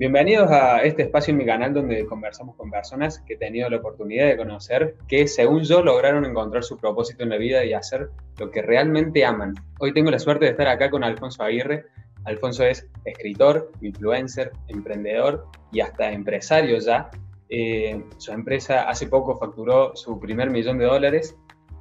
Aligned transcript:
Bienvenidos 0.00 0.50
a 0.50 0.82
este 0.82 1.02
espacio 1.02 1.32
en 1.32 1.36
mi 1.36 1.44
canal 1.44 1.74
donde 1.74 2.06
conversamos 2.06 2.56
con 2.56 2.70
personas 2.70 3.18
que 3.18 3.34
he 3.34 3.36
tenido 3.36 3.68
la 3.68 3.76
oportunidad 3.76 4.28
de 4.28 4.38
conocer 4.38 4.96
que, 5.06 5.28
según 5.28 5.62
yo, 5.64 5.82
lograron 5.82 6.24
encontrar 6.24 6.64
su 6.64 6.78
propósito 6.78 7.22
en 7.22 7.28
la 7.28 7.36
vida 7.36 7.66
y 7.66 7.74
hacer 7.74 8.08
lo 8.38 8.50
que 8.50 8.62
realmente 8.62 9.26
aman. 9.26 9.52
Hoy 9.78 9.92
tengo 9.92 10.10
la 10.10 10.18
suerte 10.18 10.46
de 10.46 10.52
estar 10.52 10.68
acá 10.68 10.88
con 10.88 11.04
Alfonso 11.04 11.42
Aguirre. 11.42 11.84
Alfonso 12.24 12.64
es 12.64 12.88
escritor, 13.04 13.72
influencer, 13.82 14.52
emprendedor 14.68 15.44
y 15.70 15.80
hasta 15.80 16.10
empresario 16.10 16.78
ya. 16.78 17.10
Eh, 17.50 18.02
su 18.16 18.32
empresa 18.32 18.88
hace 18.88 19.06
poco 19.06 19.36
facturó 19.36 19.94
su 19.96 20.18
primer 20.18 20.48
millón 20.48 20.78
de 20.78 20.86
dólares. 20.86 21.36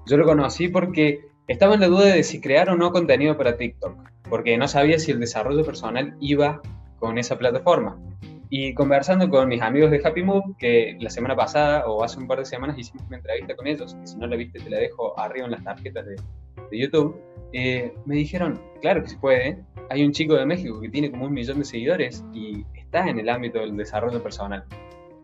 Yo 0.07 0.17
lo 0.17 0.25
conocí 0.25 0.67
porque 0.67 1.21
estaba 1.47 1.75
en 1.75 1.79
la 1.79 1.87
duda 1.87 2.07
de 2.07 2.23
si 2.23 2.41
crear 2.41 2.69
o 2.69 2.75
no 2.75 2.91
contenido 2.91 3.37
para 3.37 3.55
TikTok, 3.55 3.95
porque 4.29 4.57
no 4.57 4.67
sabía 4.67 4.99
si 4.99 5.11
el 5.11 5.21
desarrollo 5.21 5.63
personal 5.63 6.17
iba 6.19 6.61
con 6.99 7.17
esa 7.17 7.37
plataforma. 7.37 7.97
Y 8.51 8.73
conversando 8.73 9.29
con 9.29 9.47
mis 9.47 9.61
amigos 9.61 9.91
de 9.91 10.01
Happy 10.03 10.23
Move, 10.23 10.55
que 10.57 10.97
la 10.99 11.11
semana 11.11 11.35
pasada 11.35 11.85
o 11.87 12.03
hace 12.03 12.19
un 12.19 12.27
par 12.27 12.39
de 12.39 12.45
semanas 12.45 12.79
hicimos 12.79 13.05
una 13.07 13.17
entrevista 13.17 13.55
con 13.55 13.67
ellos, 13.67 13.93
que 13.93 14.07
si 14.07 14.17
no 14.17 14.25
la 14.25 14.35
viste 14.35 14.59
te 14.59 14.69
la 14.71 14.79
dejo 14.79 15.17
arriba 15.19 15.45
en 15.45 15.51
las 15.51 15.63
tarjetas 15.63 16.05
de, 16.07 16.15
YouTube, 16.71 17.19
eh, 17.53 17.93
me 18.05 18.15
dijeron, 18.15 18.59
claro 18.81 19.03
que 19.03 19.09
se 19.09 19.17
puede, 19.17 19.63
hay 19.89 20.03
un 20.03 20.11
chico 20.11 20.35
de 20.35 20.45
México 20.45 20.79
que 20.81 20.89
tiene 20.89 21.11
como 21.11 21.25
un 21.25 21.33
millón 21.33 21.59
de 21.59 21.65
seguidores 21.65 22.23
y 22.33 22.65
está 22.75 23.07
en 23.07 23.19
el 23.19 23.29
ámbito 23.29 23.59
del 23.59 23.77
desarrollo 23.77 24.21
personal. 24.21 24.63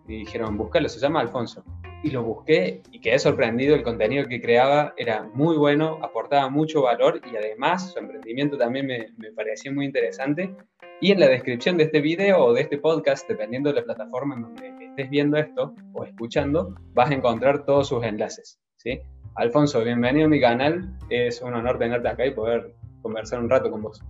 Y 0.08 0.20
dijeron, 0.20 0.56
búscalo, 0.56 0.88
se 0.88 1.00
llama 1.00 1.22
Alfonso. 1.22 1.64
Y 2.04 2.12
lo 2.12 2.24
busqué 2.24 2.84
y 2.92 3.00
quedé 3.00 3.18
sorprendido, 3.18 3.76
el 3.76 3.82
contenido 3.82 4.28
que 4.28 4.40
creaba 4.40 4.94
era 4.98 5.24
muy 5.34 5.58
bueno, 5.58 5.98
aportaba 6.04 6.48
mucho 6.50 6.84
valor 6.84 7.22
y 7.32 7.36
además 7.36 7.92
su 7.92 7.98
emprendimiento 7.98 8.56
también 8.56 8.86
me, 8.86 9.08
me 9.18 9.32
pareció 9.32 9.74
muy 9.74 9.86
interesante 9.86 10.56
y 11.02 11.12
en 11.12 11.20
la 11.20 11.28
descripción 11.28 11.78
de 11.78 11.84
este 11.84 12.00
video 12.00 12.46
o 12.46 12.54
de 12.54 12.62
este 12.62 12.78
podcast, 12.78 13.28
dependiendo 13.28 13.70
de 13.70 13.76
la 13.76 13.84
plataforma 13.84 14.36
en 14.36 14.42
donde 14.44 14.74
estés 14.86 15.10
viendo 15.10 15.38
esto 15.38 15.76
o 15.94 16.06
escuchando, 16.06 16.74
vas 16.94 17.12
a 17.12 17.14
encontrar 17.14 17.66
todos 17.66 17.90
sus 17.90 18.04
enlaces. 18.04 18.60
¿sí? 18.78 19.00
Alfonso, 19.36 19.84
bienvenido 19.84 20.28
a 20.28 20.30
mi 20.30 20.40
canal. 20.40 20.98
Es 21.10 21.42
un 21.42 21.54
honor 21.54 21.78
tenerte 21.80 22.08
acá 22.08 22.26
y 22.26 22.34
poder 22.34 22.74
conversar 23.02 23.40
un 23.42 23.50
rato 23.50 23.70
con 23.70 23.82
vos. 23.84 24.02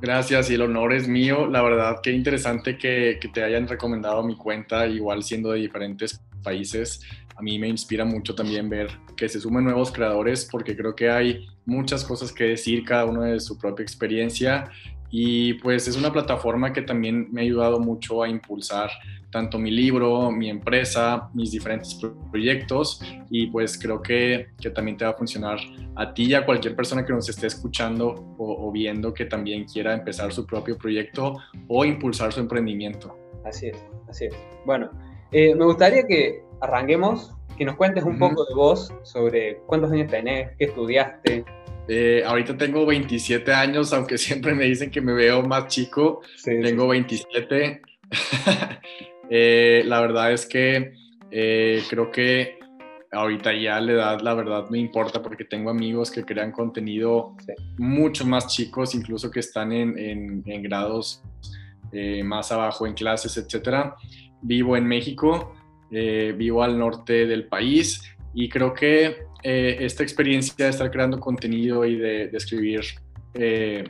Gracias 0.00 0.50
y 0.50 0.54
el 0.54 0.62
honor 0.62 0.94
es 0.94 1.06
mío. 1.06 1.46
La 1.46 1.62
verdad, 1.62 1.98
qué 2.02 2.10
interesante 2.10 2.76
que, 2.76 3.18
que 3.20 3.28
te 3.28 3.44
hayan 3.44 3.68
recomendado 3.68 4.22
mi 4.24 4.36
cuenta, 4.36 4.86
igual 4.86 5.22
siendo 5.22 5.52
de 5.52 5.60
diferentes 5.60 6.20
países. 6.42 7.02
A 7.36 7.42
mí 7.42 7.58
me 7.58 7.68
inspira 7.68 8.04
mucho 8.04 8.34
también 8.34 8.68
ver 8.68 8.88
que 9.16 9.28
se 9.28 9.40
sumen 9.40 9.64
nuevos 9.64 9.92
creadores 9.92 10.48
porque 10.50 10.76
creo 10.76 10.96
que 10.96 11.08
hay 11.08 11.46
muchas 11.66 12.04
cosas 12.04 12.32
que 12.32 12.44
decir, 12.44 12.84
cada 12.84 13.04
uno 13.04 13.22
de 13.22 13.38
su 13.38 13.56
propia 13.58 13.82
experiencia 13.82 14.70
y 15.10 15.54
pues 15.54 15.88
es 15.88 15.96
una 15.96 16.12
plataforma 16.12 16.72
que 16.72 16.82
también 16.82 17.28
me 17.32 17.40
ha 17.40 17.44
ayudado 17.44 17.80
mucho 17.80 18.22
a 18.22 18.28
impulsar 18.28 18.90
tanto 19.30 19.58
mi 19.58 19.70
libro, 19.70 20.30
mi 20.30 20.50
empresa, 20.50 21.30
mis 21.34 21.52
diferentes 21.52 21.98
proyectos 22.30 23.00
y 23.30 23.46
pues 23.46 23.78
creo 23.78 24.02
que, 24.02 24.48
que 24.60 24.70
también 24.70 24.96
te 24.96 25.04
va 25.04 25.12
a 25.12 25.14
funcionar 25.14 25.58
a 25.96 26.12
ti 26.12 26.24
y 26.24 26.34
a 26.34 26.44
cualquier 26.44 26.74
persona 26.74 27.04
que 27.04 27.12
nos 27.12 27.28
esté 27.28 27.46
escuchando 27.46 28.34
o, 28.38 28.70
viendo 28.72 29.14
que 29.14 29.24
también 29.24 29.64
quiera 29.64 29.94
empezar 29.94 30.32
su 30.32 30.46
propio 30.46 30.76
proyecto 30.76 31.36
o 31.68 31.84
impulsar 31.84 32.32
su 32.32 32.40
emprendimiento. 32.40 33.16
Así 33.44 33.68
es, 33.68 33.84
así 34.08 34.26
es. 34.26 34.34
Bueno, 34.66 34.90
eh, 35.32 35.54
me 35.54 35.64
gustaría 35.64 36.06
que 36.06 36.42
arranquemos, 36.60 37.32
que 37.56 37.64
nos 37.64 37.76
cuentes 37.76 38.04
un 38.04 38.18
poco 38.18 38.44
de 38.46 38.54
vos 38.54 38.92
sobre 39.02 39.58
cuántos 39.66 39.92
años 39.92 40.10
tenés, 40.10 40.50
qué 40.58 40.66
estudiaste, 40.66 41.44
eh, 41.92 42.22
ahorita 42.24 42.56
tengo 42.56 42.86
27 42.86 43.52
años, 43.52 43.92
aunque 43.92 44.16
siempre 44.26 44.54
me 44.54 44.64
dicen 44.64 44.92
que 44.92 45.00
me 45.00 45.12
veo 45.12 45.42
más 45.42 45.66
chico. 45.66 46.22
tengo 46.44 46.88
27. 46.88 47.82
Eh, 49.32 49.84
la 49.86 50.00
verdad 50.00 50.32
es 50.32 50.44
que 50.44 50.92
eh, 51.30 51.84
creo 51.88 52.10
que 52.10 52.58
ahorita 53.12 53.52
ya 53.52 53.80
la 53.80 53.92
edad, 53.92 54.20
la 54.22 54.34
verdad, 54.34 54.68
me 54.70 54.80
importa 54.80 55.22
porque 55.22 55.44
tengo 55.44 55.70
amigos 55.70 56.10
que 56.10 56.24
crean 56.24 56.50
contenido 56.50 57.36
mucho 57.78 58.26
más 58.26 58.48
chicos, 58.48 58.92
incluso 58.92 59.30
que 59.30 59.38
están 59.38 59.70
en, 59.70 59.96
en 60.44 60.62
grados 60.64 61.22
más 62.24 62.50
abajo 62.50 62.88
en 62.88 62.94
clases, 62.94 63.36
etc. 63.36 63.92
Vivo 64.42 64.76
en 64.76 64.88
México, 64.88 65.54
vivo 65.90 66.64
al 66.64 66.76
norte 66.76 67.24
del 67.24 67.46
país 67.46 68.02
y 68.34 68.48
creo 68.48 68.74
que 68.74 69.29
eh, 69.42 69.78
esta 69.80 70.02
experiencia 70.02 70.54
de 70.66 70.70
estar 70.70 70.90
creando 70.90 71.18
contenido 71.18 71.84
y 71.84 71.96
de, 71.96 72.24
escribir 72.32 72.80
eh, 73.34 73.84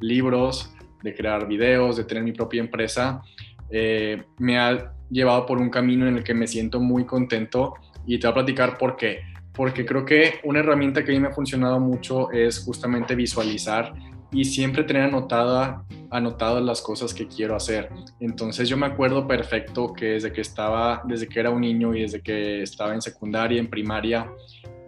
libros, 0.00 0.72
de 1.02 1.14
crear 1.14 1.46
videos, 1.46 1.96
de 1.96 2.04
tener 2.04 2.24
mi 2.24 2.32
propia 2.32 2.60
empresa, 2.60 3.22
eh, 3.70 4.22
me 4.38 4.58
ha 4.58 4.92
llevado 5.10 5.46
por 5.46 5.58
un 5.58 5.70
camino 5.70 6.06
en 6.06 6.16
el 6.16 6.24
que 6.24 6.34
me 6.34 6.46
siento 6.46 6.80
muy 6.80 7.04
contento 7.04 7.74
y 8.06 8.18
te 8.18 8.26
voy 8.26 8.32
a 8.32 8.34
platicar 8.34 8.78
por 8.78 8.96
qué. 8.96 9.20
Porque 9.52 9.86
creo 9.86 10.04
que 10.04 10.40
una 10.44 10.60
herramienta 10.60 11.04
que 11.04 11.12
a 11.12 11.14
mí 11.14 11.20
me 11.20 11.28
ha 11.28 11.32
funcionado 11.32 11.80
mucho 11.80 12.30
es 12.30 12.58
justamente 12.58 13.14
visualizar 13.14 13.94
y 14.32 14.44
siempre 14.44 14.84
tener 14.84 15.04
anotada, 15.04 15.84
anotadas 16.10 16.62
las 16.62 16.82
cosas 16.82 17.14
que 17.14 17.26
quiero 17.26 17.56
hacer. 17.56 17.88
Entonces 18.20 18.68
yo 18.68 18.76
me 18.76 18.86
acuerdo 18.86 19.26
perfecto 19.26 19.92
que 19.92 20.06
desde 20.06 20.32
que 20.32 20.40
estaba, 20.40 21.02
desde 21.06 21.26
que 21.28 21.40
era 21.40 21.50
un 21.50 21.60
niño 21.60 21.94
y 21.94 22.02
desde 22.02 22.20
que 22.20 22.62
estaba 22.62 22.92
en 22.92 23.00
secundaria, 23.00 23.58
en 23.58 23.68
primaria, 23.68 24.30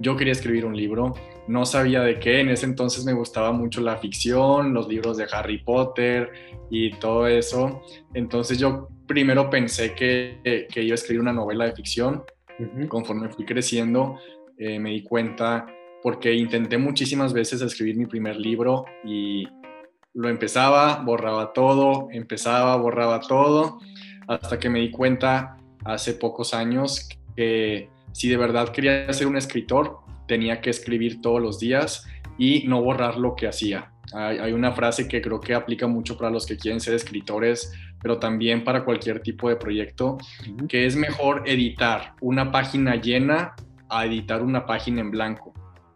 yo 0.01 0.17
quería 0.17 0.33
escribir 0.33 0.65
un 0.65 0.77
libro, 0.77 1.15
no 1.49 1.65
sabía 1.65 2.03
de 2.03 2.19
qué, 2.19 2.41
en 2.41 2.51
ese 2.51 2.67
entonces 2.67 3.05
me 3.05 3.13
gustaba 3.13 3.53
mucho 3.53 3.81
la 3.81 3.97
ficción, 3.97 4.75
los 4.75 4.87
libros 4.89 5.17
de 5.17 5.27
Harry 5.33 5.59
Potter 5.59 6.31
y 6.71 6.93
todo 6.95 7.27
eso. 7.27 7.83
Entonces 8.15 8.59
yo 8.59 8.89
primero 9.07 9.49
pensé 9.49 9.95
que, 9.95 10.69
que 10.71 10.83
iba 10.83 10.93
a 10.93 10.95
escribir 10.95 11.21
una 11.21 11.33
novela 11.33 11.65
de 11.65 11.73
ficción. 11.73 12.23
Conforme 12.89 13.29
fui 13.31 13.45
creciendo, 13.45 14.19
eh, 14.59 14.79
me 14.79 14.91
di 14.91 15.03
cuenta 15.03 15.67
porque 16.03 16.35
intenté 16.35 16.79
muchísimas 16.79 17.33
veces 17.33 17.63
escribir 17.63 17.97
mi 17.97 18.07
primer 18.07 18.37
libro 18.37 18.85
y 19.05 19.47
lo 20.15 20.29
empezaba, 20.29 21.03
borraba 21.03 21.53
todo, 21.53 22.09
empezaba, 22.11 22.77
borraba 22.77 23.21
todo, 23.21 23.79
hasta 24.27 24.59
que 24.59 24.69
me 24.69 24.81
di 24.81 24.91
cuenta 24.91 25.57
hace 25.85 26.15
pocos 26.15 26.55
años 26.55 27.09
que 27.37 27.89
si 28.19 28.29
de 28.29 28.37
verdad 28.37 28.71
quería 28.71 29.13
ser 29.13 29.29
un 29.29 29.37
escritor, 29.37 29.99
tenía 30.27 30.61
que 30.61 30.71
escribir 30.71 31.23
todos 31.23 31.41
los 31.41 31.61
días 31.61 32.05
y 32.37 32.67
no 32.67 32.83
borrar 32.83 33.17
lo 33.17 33.37
que 33.37 33.47
hacía. 33.47 33.93
Hay, 34.13 34.53
una 34.53 34.73
frase 34.73 35.07
que 35.07 35.23
creo 35.23 35.39
que 35.39 35.55
aplica 35.55 35.87
mucho 35.87 36.19
para 36.19 36.29
los 36.29 36.45
que 36.45 36.57
quieren 36.57 36.81
ser 36.81 36.95
escritores, 36.95 37.73
pero 38.03 38.19
también 38.19 38.65
para 38.65 38.85
cualquier 38.85 39.21
tipo 39.21 39.49
de 39.49 39.55
proyecto, 39.55 40.19
que 40.69 40.85
es 40.85 40.97
mejor 40.97 41.45
editar 41.47 42.15
una 42.21 42.51
página 42.51 42.97
llena 42.97 43.55
a 43.89 44.05
editar 44.05 44.43
una 44.43 44.67
página 44.67 45.01
en 45.01 45.13
blanco. 45.13 45.55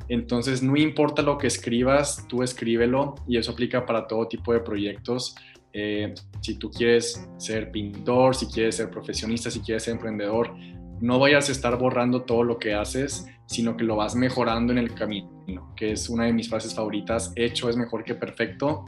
Entonces, 0.09 0.62
no 0.62 0.77
importa 0.77 1.22
lo 1.22 1.38
que 1.38 1.49
escribas, 1.49 2.25
tú 2.28 2.44
escríbelo 2.44 3.16
y 3.27 3.37
eso 3.37 3.50
aplica 3.50 3.84
para 3.84 4.06
todo 4.06 4.28
tipo 4.28 4.53
de 4.53 4.61
proyectos. 4.61 5.34
Eh, 5.72 6.15
si 6.41 6.56
tú 6.56 6.71
quieres 6.71 7.28
ser 7.37 7.72
pintor, 7.72 8.37
si 8.37 8.47
quieres 8.47 8.77
ser 8.77 8.91
profesionista, 8.91 9.50
si 9.50 9.59
quieres 9.59 9.82
ser 9.82 9.94
emprendedor, 9.94 10.55
no 11.02 11.18
vayas 11.18 11.48
a 11.48 11.52
estar 11.52 11.76
borrando 11.78 12.22
todo 12.22 12.44
lo 12.44 12.58
que 12.58 12.74
haces, 12.74 13.26
sino 13.46 13.76
que 13.76 13.82
lo 13.82 13.96
vas 13.96 14.14
mejorando 14.14 14.72
en 14.72 14.78
el 14.78 14.94
camino, 14.94 15.74
que 15.76 15.90
es 15.92 16.08
una 16.08 16.26
de 16.26 16.32
mis 16.32 16.48
frases 16.48 16.74
favoritas, 16.74 17.32
hecho 17.34 17.68
es 17.68 17.76
mejor 17.76 18.04
que 18.04 18.14
perfecto. 18.14 18.84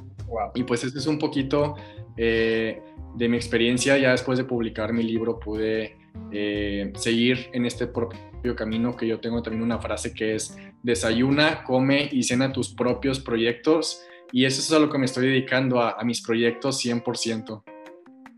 Y 0.55 0.63
pues 0.63 0.85
este 0.85 1.01
es 1.01 1.09
un 1.09 1.19
poquito 1.19 1.75
eh, 2.17 2.81
de 3.17 3.29
mi 3.29 3.37
experiencia, 3.37 3.99
ya 3.99 4.13
después 4.13 4.39
de 4.39 4.45
publicar 4.45 4.93
mi 4.93 5.03
libro 5.03 5.41
pude 5.41 5.97
eh, 6.31 6.93
seguir 6.95 7.49
en 7.53 7.67
este 7.67 7.89
propio 7.89 8.55
camino, 8.55 8.97
que 8.97 9.09
yo 9.09 9.19
tengo 9.19 9.43
también 9.43 9.65
una 9.65 9.81
frase 9.81 10.15
que 10.15 10.37
es, 10.37 10.57
desayuna, 10.85 11.65
come 11.65 12.09
y 12.13 12.23
cena 12.23 12.53
tus 12.53 12.73
propios 12.73 13.19
proyectos, 13.19 14.07
y 14.31 14.45
eso 14.45 14.61
es 14.61 14.73
a 14.73 14.79
lo 14.79 14.89
que 14.89 14.99
me 14.99 15.07
estoy 15.07 15.27
dedicando, 15.27 15.81
a, 15.81 16.03
mis 16.05 16.23
proyectos 16.23 16.85
100%. 16.85 17.65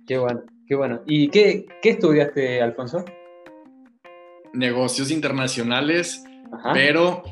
Qué 0.06 0.16
bueno, 0.16 0.44
qué 0.66 0.74
bueno. 0.74 1.02
¿Y 1.06 1.28
qué, 1.28 1.66
qué 1.82 1.90
estudiaste, 1.90 2.62
Alfonso? 2.62 3.04
Negocios 4.56 5.10
internacionales, 5.10 6.24
pero 6.72 7.22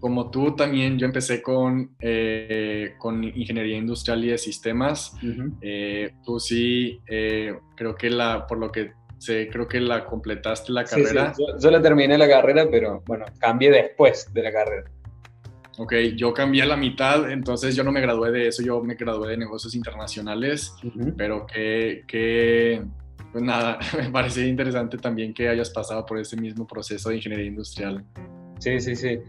como 0.00 0.30
tú 0.30 0.54
también, 0.54 0.98
yo 0.98 1.06
empecé 1.06 1.42
con, 1.42 1.96
eh, 2.00 2.94
con 2.98 3.24
ingeniería 3.24 3.76
industrial 3.76 4.24
y 4.24 4.28
de 4.28 4.38
sistemas. 4.38 5.14
Eh, 5.60 6.12
tú 6.24 6.38
sí, 6.38 7.00
eh, 7.08 7.58
creo 7.76 7.94
que 7.96 8.10
la, 8.10 8.46
por 8.46 8.58
lo 8.58 8.70
que 8.70 8.92
sé, 9.18 9.48
creo 9.50 9.66
que 9.66 9.80
la 9.80 10.04
completaste 10.04 10.72
la 10.72 10.84
carrera. 10.84 11.34
Yo, 11.60 11.70
la 11.70 11.82
terminé 11.82 12.16
la 12.16 12.28
carrera, 12.28 12.66
pero 12.70 13.02
bueno, 13.06 13.24
cambié 13.38 13.70
después 13.70 14.32
de 14.32 14.42
la 14.42 14.52
carrera. 14.52 14.90
Ok, 15.78 15.94
yo 16.16 16.34
cambié 16.34 16.62
a 16.62 16.66
la 16.66 16.76
mitad, 16.76 17.30
entonces 17.30 17.76
yo 17.76 17.84
no 17.84 17.92
me 17.92 18.00
gradué 18.00 18.32
de 18.32 18.48
eso, 18.48 18.62
yo 18.64 18.82
me 18.82 18.94
gradué 18.94 19.30
de 19.30 19.36
negocios 19.36 19.76
internacionales, 19.76 20.74
pero 21.16 21.46
que, 21.46 22.02
que 22.08 22.82
pues 23.32 23.44
nada, 23.44 23.78
me 23.96 24.10
parece 24.10 24.46
interesante 24.46 24.98
también 24.98 25.34
que 25.34 25.48
hayas 25.48 25.70
pasado 25.70 26.04
por 26.06 26.18
ese 26.18 26.36
mismo 26.36 26.66
proceso 26.66 27.10
de 27.10 27.16
ingeniería 27.16 27.46
industrial. 27.46 28.04
Sí, 28.58 28.80
sí, 28.80 28.96
sí. 28.96 29.20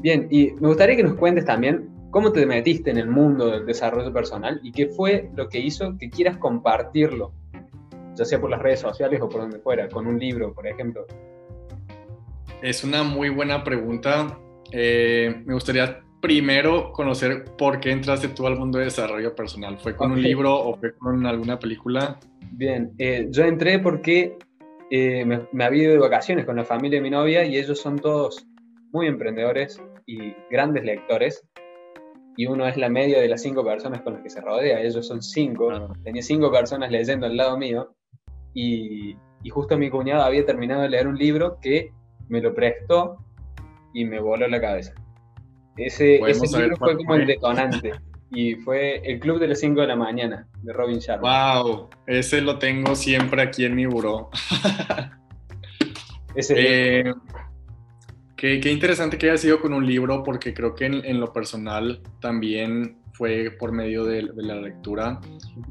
Bien, 0.00 0.26
y 0.30 0.52
me 0.52 0.68
gustaría 0.68 0.96
que 0.96 1.02
nos 1.02 1.14
cuentes 1.14 1.44
también 1.44 1.88
cómo 2.10 2.32
te 2.32 2.44
metiste 2.46 2.90
en 2.90 2.98
el 2.98 3.08
mundo 3.08 3.50
del 3.50 3.66
desarrollo 3.66 4.12
personal 4.12 4.60
y 4.62 4.72
qué 4.72 4.88
fue 4.88 5.30
lo 5.36 5.48
que 5.48 5.60
hizo 5.60 5.96
que 5.98 6.10
quieras 6.10 6.38
compartirlo. 6.38 7.32
ya 8.16 8.24
sea 8.24 8.40
por 8.40 8.50
las 8.50 8.60
redes 8.60 8.80
sociales 8.80 9.20
o 9.22 9.28
por 9.28 9.42
donde 9.42 9.58
fuera, 9.58 9.88
con 9.88 10.06
un 10.06 10.18
libro, 10.18 10.52
por 10.52 10.66
ejemplo? 10.66 11.06
Es 12.62 12.84
una 12.84 13.02
muy 13.02 13.28
buena 13.30 13.62
pregunta. 13.64 14.38
Eh, 14.72 15.42
me 15.46 15.54
gustaría 15.54 16.02
primero 16.20 16.92
conocer 16.92 17.44
por 17.56 17.80
qué 17.80 17.90
entraste 17.90 18.28
tú 18.28 18.46
al 18.46 18.58
mundo 18.58 18.78
de 18.78 18.84
desarrollo 18.84 19.34
personal. 19.34 19.78
¿Fue 19.78 19.96
con 19.96 20.12
un 20.12 20.22
libro 20.22 20.54
o 20.54 20.76
fue 20.76 20.94
con 20.94 21.26
alguna 21.26 21.58
película? 21.58 22.18
Bien, 22.52 22.92
eh, 22.98 23.28
yo 23.30 23.44
entré 23.44 23.78
porque 23.78 24.36
eh, 24.90 25.24
me, 25.24 25.46
me, 25.52 25.64
había 25.64 25.84
ido 25.84 25.92
de 25.92 25.98
vacaciones 25.98 26.44
con 26.44 26.56
la 26.56 26.64
familia 26.64 26.98
de 26.98 27.02
mi 27.02 27.10
novia 27.10 27.44
y 27.44 27.56
ellos 27.56 27.80
son 27.80 27.98
todos 27.98 28.46
muy 28.92 29.06
emprendedores 29.06 29.80
y 30.06 30.34
grandes 30.50 30.84
lectores. 30.84 31.42
Y 32.36 32.46
uno 32.46 32.66
es 32.66 32.76
la 32.76 32.88
media 32.88 33.20
de 33.20 33.28
las 33.28 33.42
cinco 33.42 33.64
personas 33.64 34.02
con 34.02 34.14
las 34.14 34.22
que 34.22 34.30
se 34.30 34.40
rodea. 34.40 34.80
Ellos 34.80 35.06
son 35.06 35.22
cinco. 35.22 35.94
Tenía 36.04 36.22
cinco 36.22 36.50
personas 36.50 36.90
leyendo 36.90 37.26
al 37.26 37.36
lado 37.36 37.58
mío. 37.58 37.94
Y, 38.54 39.16
y 39.42 39.50
justo 39.50 39.76
mi 39.78 39.90
cuñado 39.90 40.22
había 40.22 40.44
terminado 40.44 40.82
de 40.82 40.88
leer 40.88 41.06
un 41.06 41.16
libro 41.16 41.58
que 41.60 41.92
me 42.28 42.40
lo 42.40 42.54
prestó 42.54 43.18
y 43.92 44.04
me 44.04 44.20
voló 44.20 44.46
la 44.48 44.60
cabeza. 44.60 44.94
Ese, 45.80 46.20
ese 46.20 46.60
libro 46.60 46.76
fue 46.76 46.96
como 46.96 47.14
el 47.14 47.26
detonante. 47.26 47.92
y 48.30 48.54
fue 48.56 48.98
El 48.98 49.18
Club 49.18 49.40
de 49.40 49.48
las 49.48 49.60
5 49.60 49.80
de 49.80 49.86
la 49.86 49.96
mañana, 49.96 50.46
de 50.62 50.72
Robin 50.72 50.98
Sharma. 50.98 51.62
¡Wow! 51.62 51.90
Ese 52.06 52.40
lo 52.40 52.58
tengo 52.58 52.94
siempre 52.94 53.42
aquí 53.42 53.64
en 53.64 53.74
mi 53.74 53.86
buró. 53.86 54.30
ese 56.34 56.54
eh, 56.56 57.14
qué, 58.36 58.60
qué, 58.60 58.70
interesante 58.70 59.18
que 59.18 59.30
haya 59.30 59.38
sido 59.38 59.60
con 59.60 59.72
un 59.72 59.86
libro, 59.86 60.22
porque 60.22 60.54
creo 60.54 60.74
que 60.74 60.86
en, 60.86 61.04
en 61.04 61.18
lo 61.18 61.32
personal 61.32 62.02
también 62.20 62.98
fue 63.14 63.50
por 63.58 63.72
medio 63.72 64.04
de, 64.04 64.22
de, 64.22 64.42
la 64.42 64.56
lectura. 64.56 65.20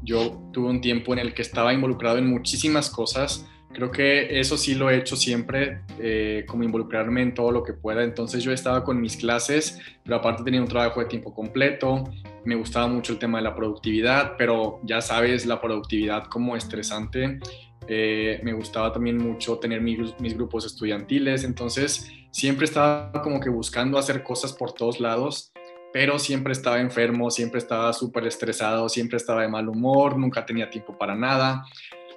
Yo 0.02 0.50
tuve 0.52 0.68
un 0.68 0.80
tiempo 0.80 1.12
en 1.12 1.20
el 1.20 1.34
que 1.34 1.42
estaba 1.42 1.72
involucrado 1.72 2.18
en 2.18 2.26
muchísimas 2.26 2.90
cosas 2.90 3.46
Creo 3.72 3.90
que 3.90 4.40
eso 4.40 4.56
sí 4.56 4.74
lo 4.74 4.90
he 4.90 4.96
hecho 4.96 5.14
siempre, 5.14 5.82
eh, 6.00 6.44
como 6.48 6.64
involucrarme 6.64 7.22
en 7.22 7.34
todo 7.34 7.52
lo 7.52 7.62
que 7.62 7.72
pueda. 7.72 8.02
Entonces 8.02 8.42
yo 8.42 8.52
estaba 8.52 8.82
con 8.82 9.00
mis 9.00 9.16
clases, 9.16 9.78
pero 10.02 10.16
aparte 10.16 10.42
tenía 10.42 10.60
un 10.60 10.66
trabajo 10.68 11.00
de 11.00 11.06
tiempo 11.06 11.32
completo. 11.32 12.04
Me 12.44 12.56
gustaba 12.56 12.88
mucho 12.88 13.12
el 13.12 13.18
tema 13.18 13.38
de 13.38 13.44
la 13.44 13.54
productividad, 13.54 14.34
pero 14.36 14.80
ya 14.82 15.00
sabes, 15.00 15.46
la 15.46 15.60
productividad 15.60 16.24
como 16.24 16.56
estresante. 16.56 17.38
Eh, 17.86 18.40
me 18.42 18.52
gustaba 18.52 18.92
también 18.92 19.18
mucho 19.18 19.58
tener 19.58 19.80
mis, 19.80 20.18
mis 20.20 20.34
grupos 20.34 20.66
estudiantiles. 20.66 21.44
Entonces 21.44 22.10
siempre 22.32 22.64
estaba 22.64 23.12
como 23.22 23.38
que 23.38 23.50
buscando 23.50 23.98
hacer 23.98 24.24
cosas 24.24 24.52
por 24.52 24.72
todos 24.72 25.00
lados 25.00 25.52
pero 25.92 26.20
siempre 26.20 26.52
estaba 26.52 26.80
enfermo, 26.80 27.32
siempre 27.32 27.58
estaba 27.58 27.92
súper 27.92 28.24
estresado, 28.24 28.88
siempre 28.88 29.16
estaba 29.16 29.42
de 29.42 29.48
mal 29.48 29.68
humor, 29.68 30.16
nunca 30.16 30.46
tenía 30.46 30.70
tiempo 30.70 30.96
para 30.96 31.16
nada, 31.16 31.64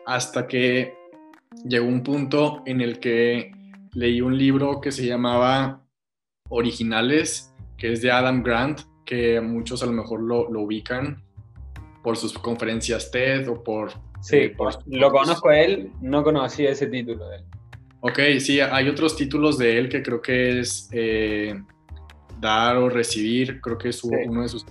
hasta 0.06 0.48
que 0.48 0.96
llegó 1.66 1.88
un 1.88 2.04
punto 2.04 2.64
en 2.66 2.82
el 2.82 3.00
que 3.00 3.52
leí 3.94 4.22
un 4.22 4.38
libro 4.38 4.82
que 4.82 4.92
se 4.92 5.06
llamaba 5.06 5.84
Originales, 6.50 7.54
que 7.78 7.94
es 7.94 8.02
de 8.02 8.12
Adam 8.12 8.44
Grant, 8.44 8.82
que 9.06 9.42
muchos 9.42 9.84
a 9.84 9.86
lo 9.86 9.92
mejor 9.92 10.22
lo, 10.22 10.50
ubican 10.62 11.24
por 12.04 12.18
sus 12.18 12.38
conferencias 12.38 13.12
TED 13.12 13.50
o 13.50 13.64
por... 13.64 13.92
Sí, 14.22 14.38
eh, 14.38 14.50
por, 14.56 14.74
lo 14.88 15.12
conozco 15.12 15.50
a 15.50 15.60
él, 15.60 15.92
no 16.02 16.24
conocía 16.24 16.72
ese 16.72 16.88
título 16.88 17.28
de 17.28 17.38
él. 17.38 17.44
Ok, 18.02 18.20
sí, 18.40 18.60
hay 18.60 18.90
otros 18.90 19.16
títulos 19.16 19.58
de 19.58 19.78
él 19.78 19.90
que 19.90 20.02
creo 20.04 20.22
que 20.22 20.60
es 20.60 20.90
eh, 20.92 21.56
Dar 22.40 22.76
o 22.78 22.90
Recibir, 22.90 23.62
creo 23.62 23.78
que 23.78 23.90
es 23.90 24.04
uno 24.04 24.42
de 24.42 24.50
sus 24.50 24.66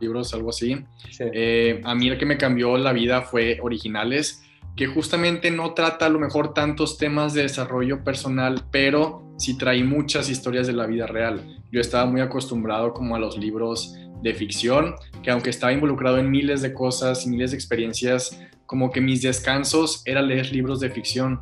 libros, 0.00 0.32
algo 0.32 0.50
así. 0.50 0.82
Eh, 1.18 1.80
a 1.84 1.94
mí 1.94 2.08
el 2.08 2.16
que 2.16 2.24
me 2.24 2.38
cambió 2.38 2.78
la 2.78 2.92
vida 2.92 3.20
fue 3.22 3.58
Originales 3.62 4.42
que 4.76 4.86
justamente 4.86 5.50
no 5.50 5.74
trata 5.74 6.06
a 6.06 6.08
lo 6.08 6.18
mejor 6.18 6.54
tantos 6.54 6.98
temas 6.98 7.34
de 7.34 7.42
desarrollo 7.42 8.02
personal, 8.02 8.64
pero 8.70 9.34
sí 9.38 9.56
trae 9.56 9.82
muchas 9.84 10.28
historias 10.28 10.66
de 10.66 10.72
la 10.72 10.86
vida 10.86 11.06
real. 11.06 11.62
Yo 11.70 11.80
estaba 11.80 12.06
muy 12.06 12.20
acostumbrado 12.20 12.92
como 12.92 13.16
a 13.16 13.18
los 13.18 13.38
libros 13.38 13.94
de 14.22 14.34
ficción, 14.34 14.94
que 15.22 15.30
aunque 15.30 15.50
estaba 15.50 15.72
involucrado 15.72 16.18
en 16.18 16.30
miles 16.30 16.62
de 16.62 16.74
cosas 16.74 17.26
y 17.26 17.30
miles 17.30 17.50
de 17.50 17.56
experiencias, 17.56 18.40
como 18.66 18.90
que 18.90 19.00
mis 19.00 19.22
descansos 19.22 20.02
era 20.04 20.22
leer 20.22 20.52
libros 20.52 20.80
de 20.80 20.90
ficción, 20.90 21.40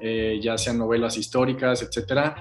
eh, 0.00 0.38
ya 0.40 0.56
sean 0.58 0.78
novelas 0.78 1.16
históricas, 1.16 1.82
etcétera. 1.82 2.36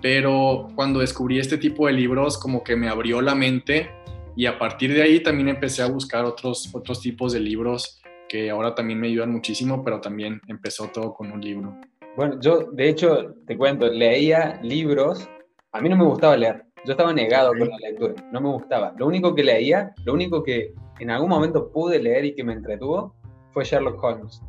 Pero 0.00 0.68
cuando 0.74 1.00
descubrí 1.00 1.38
este 1.38 1.58
tipo 1.58 1.86
de 1.86 1.92
libros, 1.92 2.38
como 2.38 2.64
que 2.64 2.74
me 2.74 2.88
abrió 2.88 3.20
la 3.20 3.34
mente 3.34 3.90
y 4.34 4.46
a 4.46 4.58
partir 4.58 4.94
de 4.94 5.02
ahí 5.02 5.22
también 5.22 5.48
empecé 5.48 5.82
a 5.82 5.86
buscar 5.86 6.24
otros, 6.24 6.70
otros 6.72 7.00
tipos 7.00 7.32
de 7.32 7.40
libros 7.40 8.01
que 8.32 8.48
ahora 8.48 8.74
también 8.74 8.98
me 8.98 9.08
ayudan 9.08 9.30
muchísimo, 9.30 9.84
pero 9.84 10.00
también 10.00 10.40
empezó 10.48 10.88
todo 10.88 11.12
con 11.12 11.30
un 11.30 11.42
libro. 11.42 11.78
Bueno, 12.16 12.40
yo 12.40 12.70
de 12.72 12.88
hecho, 12.88 13.34
te 13.46 13.58
cuento, 13.58 13.86
leía 13.88 14.58
libros, 14.62 15.28
a 15.70 15.82
mí 15.82 15.90
no 15.90 15.96
me 15.98 16.04
gustaba 16.04 16.34
leer, 16.34 16.64
yo 16.86 16.92
estaba 16.92 17.12
negado 17.12 17.50
con 17.50 17.68
la 17.68 17.76
lectura, 17.76 18.14
no 18.32 18.40
me 18.40 18.48
gustaba. 18.48 18.94
Lo 18.96 19.06
único 19.06 19.34
que 19.34 19.44
leía, 19.44 19.92
lo 20.06 20.14
único 20.14 20.42
que 20.42 20.72
en 20.98 21.10
algún 21.10 21.28
momento 21.28 21.70
pude 21.70 22.02
leer 22.02 22.24
y 22.24 22.34
que 22.34 22.42
me 22.42 22.54
entretuvo 22.54 23.14
fue 23.52 23.64
Sherlock 23.64 24.02
Holmes. 24.02 24.40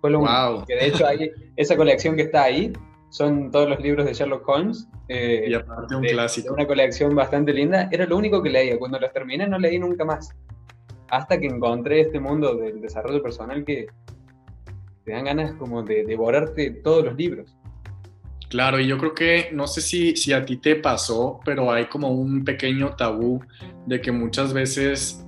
Fue 0.00 0.10
lo 0.10 0.20
único. 0.20 0.64
Que 0.64 0.76
de 0.76 0.86
hecho 0.86 1.04
hay, 1.04 1.28
esa 1.56 1.76
colección 1.76 2.14
que 2.14 2.22
está 2.22 2.44
ahí 2.44 2.72
son 3.10 3.50
todos 3.50 3.68
los 3.68 3.80
libros 3.80 4.06
de 4.06 4.14
Sherlock 4.14 4.48
Holmes. 4.48 4.88
Eh, 5.08 5.46
y 5.48 5.54
aparte 5.54 5.96
un 5.96 6.02
clásico. 6.02 6.54
Una 6.54 6.66
colección 6.66 7.12
bastante 7.16 7.52
linda. 7.52 7.88
Era 7.90 8.06
lo 8.06 8.16
único 8.16 8.40
que 8.40 8.50
leía. 8.50 8.78
Cuando 8.78 9.00
los 9.00 9.12
terminé 9.12 9.48
no 9.48 9.58
leí 9.58 9.80
nunca 9.80 10.04
más 10.04 10.32
hasta 11.10 11.38
que 11.38 11.46
encontré 11.46 12.00
este 12.00 12.20
mundo 12.20 12.56
del 12.56 12.80
desarrollo 12.80 13.22
personal 13.22 13.64
que 13.64 13.86
te 15.04 15.12
dan 15.12 15.24
ganas 15.24 15.52
como 15.54 15.82
de 15.82 16.04
devorarte 16.04 16.70
todos 16.70 17.04
los 17.04 17.16
libros. 17.16 17.56
Claro, 18.48 18.78
y 18.78 18.86
yo 18.86 18.96
creo 18.98 19.14
que, 19.14 19.48
no 19.52 19.66
sé 19.66 19.80
si, 19.80 20.16
si 20.16 20.32
a 20.32 20.44
ti 20.44 20.56
te 20.56 20.76
pasó, 20.76 21.40
pero 21.44 21.70
hay 21.72 21.86
como 21.86 22.10
un 22.10 22.44
pequeño 22.44 22.94
tabú 22.94 23.40
de 23.86 24.00
que 24.00 24.12
muchas 24.12 24.52
veces 24.52 25.26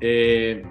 eh, 0.00 0.62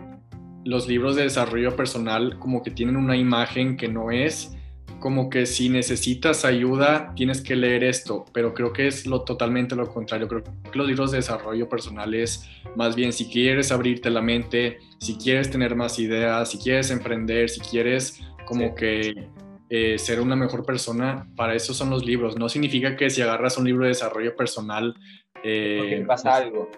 los 0.63 0.87
libros 0.87 1.15
de 1.15 1.23
desarrollo 1.23 1.75
personal 1.75 2.39
como 2.39 2.63
que 2.63 2.71
tienen 2.71 2.95
una 2.95 3.17
imagen 3.17 3.75
que 3.75 3.87
no 3.87 4.11
es, 4.11 4.55
como 4.99 5.29
que 5.29 5.45
si 5.45 5.69
necesitas 5.69 6.45
ayuda 6.45 7.13
tienes 7.15 7.41
que 7.41 7.55
leer 7.55 7.83
esto, 7.83 8.25
pero 8.33 8.53
creo 8.53 8.73
que 8.73 8.87
es 8.87 9.05
lo 9.05 9.21
totalmente 9.23 9.75
lo 9.75 9.91
contrario. 9.91 10.27
Creo 10.27 10.43
que 10.43 10.51
los 10.77 10.87
libros 10.87 11.11
de 11.11 11.17
desarrollo 11.17 11.67
personal 11.69 12.13
es 12.13 12.49
más 12.75 12.95
bien 12.95 13.13
si 13.13 13.29
quieres 13.29 13.71
abrirte 13.71 14.09
la 14.09 14.21
mente, 14.21 14.79
si 14.99 15.17
quieres 15.17 15.49
tener 15.49 15.75
más 15.75 15.99
ideas, 15.99 16.51
si 16.51 16.57
quieres 16.57 16.91
emprender, 16.91 17.49
si 17.49 17.61
quieres 17.61 18.21
como 18.45 18.75
que 18.75 19.27
eh, 19.69 19.97
ser 19.99 20.19
una 20.19 20.35
mejor 20.35 20.65
persona, 20.65 21.27
para 21.35 21.53
eso 21.53 21.73
son 21.73 21.89
los 21.89 22.05
libros. 22.05 22.37
No 22.37 22.49
significa 22.49 22.95
que 22.95 23.09
si 23.09 23.21
agarras 23.21 23.57
un 23.57 23.65
libro 23.65 23.83
de 23.83 23.89
desarrollo 23.89 24.35
personal... 24.35 24.95
Eh, 25.43 26.03
pasa 26.07 26.31
pues, 26.31 26.43
algo. 26.43 26.71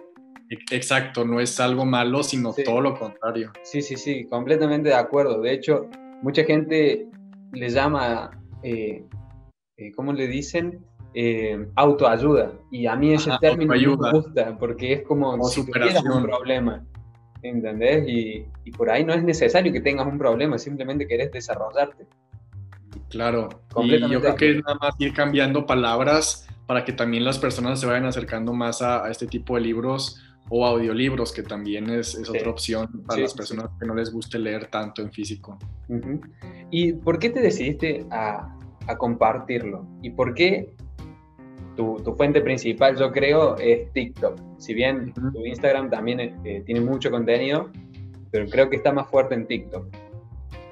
Exacto, 0.70 1.24
no 1.24 1.40
es 1.40 1.58
algo 1.58 1.86
malo, 1.86 2.22
sino 2.22 2.52
todo 2.52 2.82
lo 2.82 2.98
contrario. 2.98 3.52
Sí, 3.62 3.80
sí, 3.80 3.96
sí, 3.96 4.26
completamente 4.26 4.90
de 4.90 4.94
acuerdo. 4.94 5.40
De 5.40 5.54
hecho, 5.54 5.88
mucha 6.20 6.44
gente 6.44 7.06
le 7.52 7.68
llama, 7.68 8.30
eh, 8.62 9.04
eh, 9.76 9.92
¿cómo 9.94 10.12
le 10.12 10.26
dicen? 10.26 10.84
Eh, 11.14 11.66
autoayuda. 11.76 12.52
Y 12.70 12.86
a 12.86 12.96
mí 12.96 13.12
ese 13.12 13.30
término 13.40 13.74
me 13.74 14.12
gusta 14.12 14.56
porque 14.58 14.94
es 14.94 15.02
como, 15.02 15.42
si 15.44 15.64
tuvieras 15.64 16.02
un 16.04 16.22
problema. 16.22 16.84
¿Entendés? 17.42 18.06
Y, 18.06 18.46
y, 18.64 18.70
por 18.70 18.88
ahí 18.88 19.04
no 19.04 19.12
es 19.12 19.22
necesario 19.24 19.72
que 19.72 19.80
tengas 19.80 20.06
un 20.06 20.16
problema, 20.16 20.58
simplemente 20.58 21.08
querés 21.08 21.32
desarrollarte. 21.32 22.06
Claro, 23.10 23.48
y 23.82 23.98
yo 24.08 24.20
creo 24.20 24.36
que 24.36 24.50
es 24.52 24.56
nada 24.64 24.78
más 24.80 24.94
ir 24.98 25.12
cambiando 25.12 25.66
palabras 25.66 26.48
para 26.66 26.84
que 26.84 26.92
también 26.92 27.24
las 27.24 27.40
personas 27.40 27.80
se 27.80 27.86
vayan 27.86 28.04
acercando 28.04 28.52
más 28.52 28.80
a, 28.80 29.04
a 29.04 29.10
este 29.10 29.26
tipo 29.26 29.56
de 29.56 29.62
libros 29.62 30.22
o 30.54 30.66
audiolibros, 30.66 31.32
que 31.32 31.42
también 31.42 31.88
es, 31.88 32.14
es 32.14 32.28
otra 32.28 32.50
opción 32.50 32.86
para 33.06 33.22
las 33.22 33.32
personas 33.32 33.70
que 33.80 33.86
no 33.86 33.94
les 33.94 34.12
guste 34.12 34.38
leer 34.38 34.66
tanto 34.66 35.00
en 35.00 35.10
físico. 35.10 35.58
¿Y 36.70 36.92
por 36.92 37.18
qué 37.18 37.30
te 37.30 37.40
decidiste 37.40 38.04
a, 38.10 38.58
a 38.86 38.98
compartirlo? 38.98 39.86
¿Y 40.02 40.10
por 40.10 40.34
qué 40.34 40.68
tu, 41.74 41.96
tu, 42.04 42.14
fuente 42.16 42.42
principal, 42.42 42.98
yo 42.98 43.10
creo, 43.12 43.56
es 43.56 43.90
TikTok? 43.94 44.38
Si 44.58 44.74
bien 44.74 45.14
tu 45.14 45.46
Instagram 45.46 45.88
también 45.88 46.20
eh, 46.20 46.62
tiene 46.66 46.82
mucho 46.82 47.10
contenido, 47.10 47.70
pero 48.30 48.44
creo 48.46 48.68
que 48.68 48.76
está 48.76 48.92
más 48.92 49.08
fuerte 49.08 49.34
en 49.34 49.46
TikTok. 49.46 49.86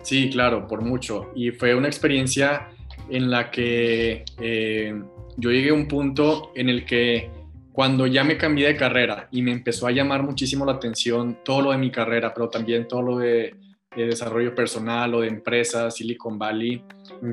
Sí, 0.02 0.28
claro, 0.28 0.66
por 0.66 0.82
mucho. 0.82 1.30
Y 1.34 1.52
fue 1.52 1.74
una 1.74 1.88
experiencia 1.88 2.68
en 3.08 3.30
la 3.30 3.50
que 3.50 4.26
eh, 4.42 5.02
yo 5.38 5.50
llegué 5.50 5.70
a 5.70 5.74
un 5.74 5.88
punto 5.88 6.52
en 6.54 6.68
el 6.68 6.84
que 6.84 7.30
cuando 7.72 8.06
ya 8.06 8.24
me 8.24 8.36
cambié 8.36 8.68
de 8.68 8.76
carrera 8.76 9.28
y 9.30 9.42
me 9.42 9.52
empezó 9.52 9.86
a 9.86 9.92
llamar 9.92 10.22
muchísimo 10.22 10.64
la 10.64 10.72
atención 10.72 11.38
todo 11.44 11.62
lo 11.62 11.70
de 11.70 11.78
mi 11.78 11.90
carrera, 11.90 12.34
pero 12.34 12.48
también 12.48 12.88
todo 12.88 13.02
lo 13.02 13.18
de, 13.18 13.54
desarrollo 13.94 14.54
personal 14.54 15.12
o 15.14 15.20
de 15.20 15.28
empresas, 15.28 15.96
Silicon 15.96 16.38
Valley, 16.38 16.84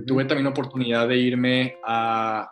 tuve 0.07 0.25
también 0.25 0.45
la 0.45 0.49
oportunidad 0.49 1.07
de 1.07 1.17
irme 1.17 1.77
a, 1.85 2.49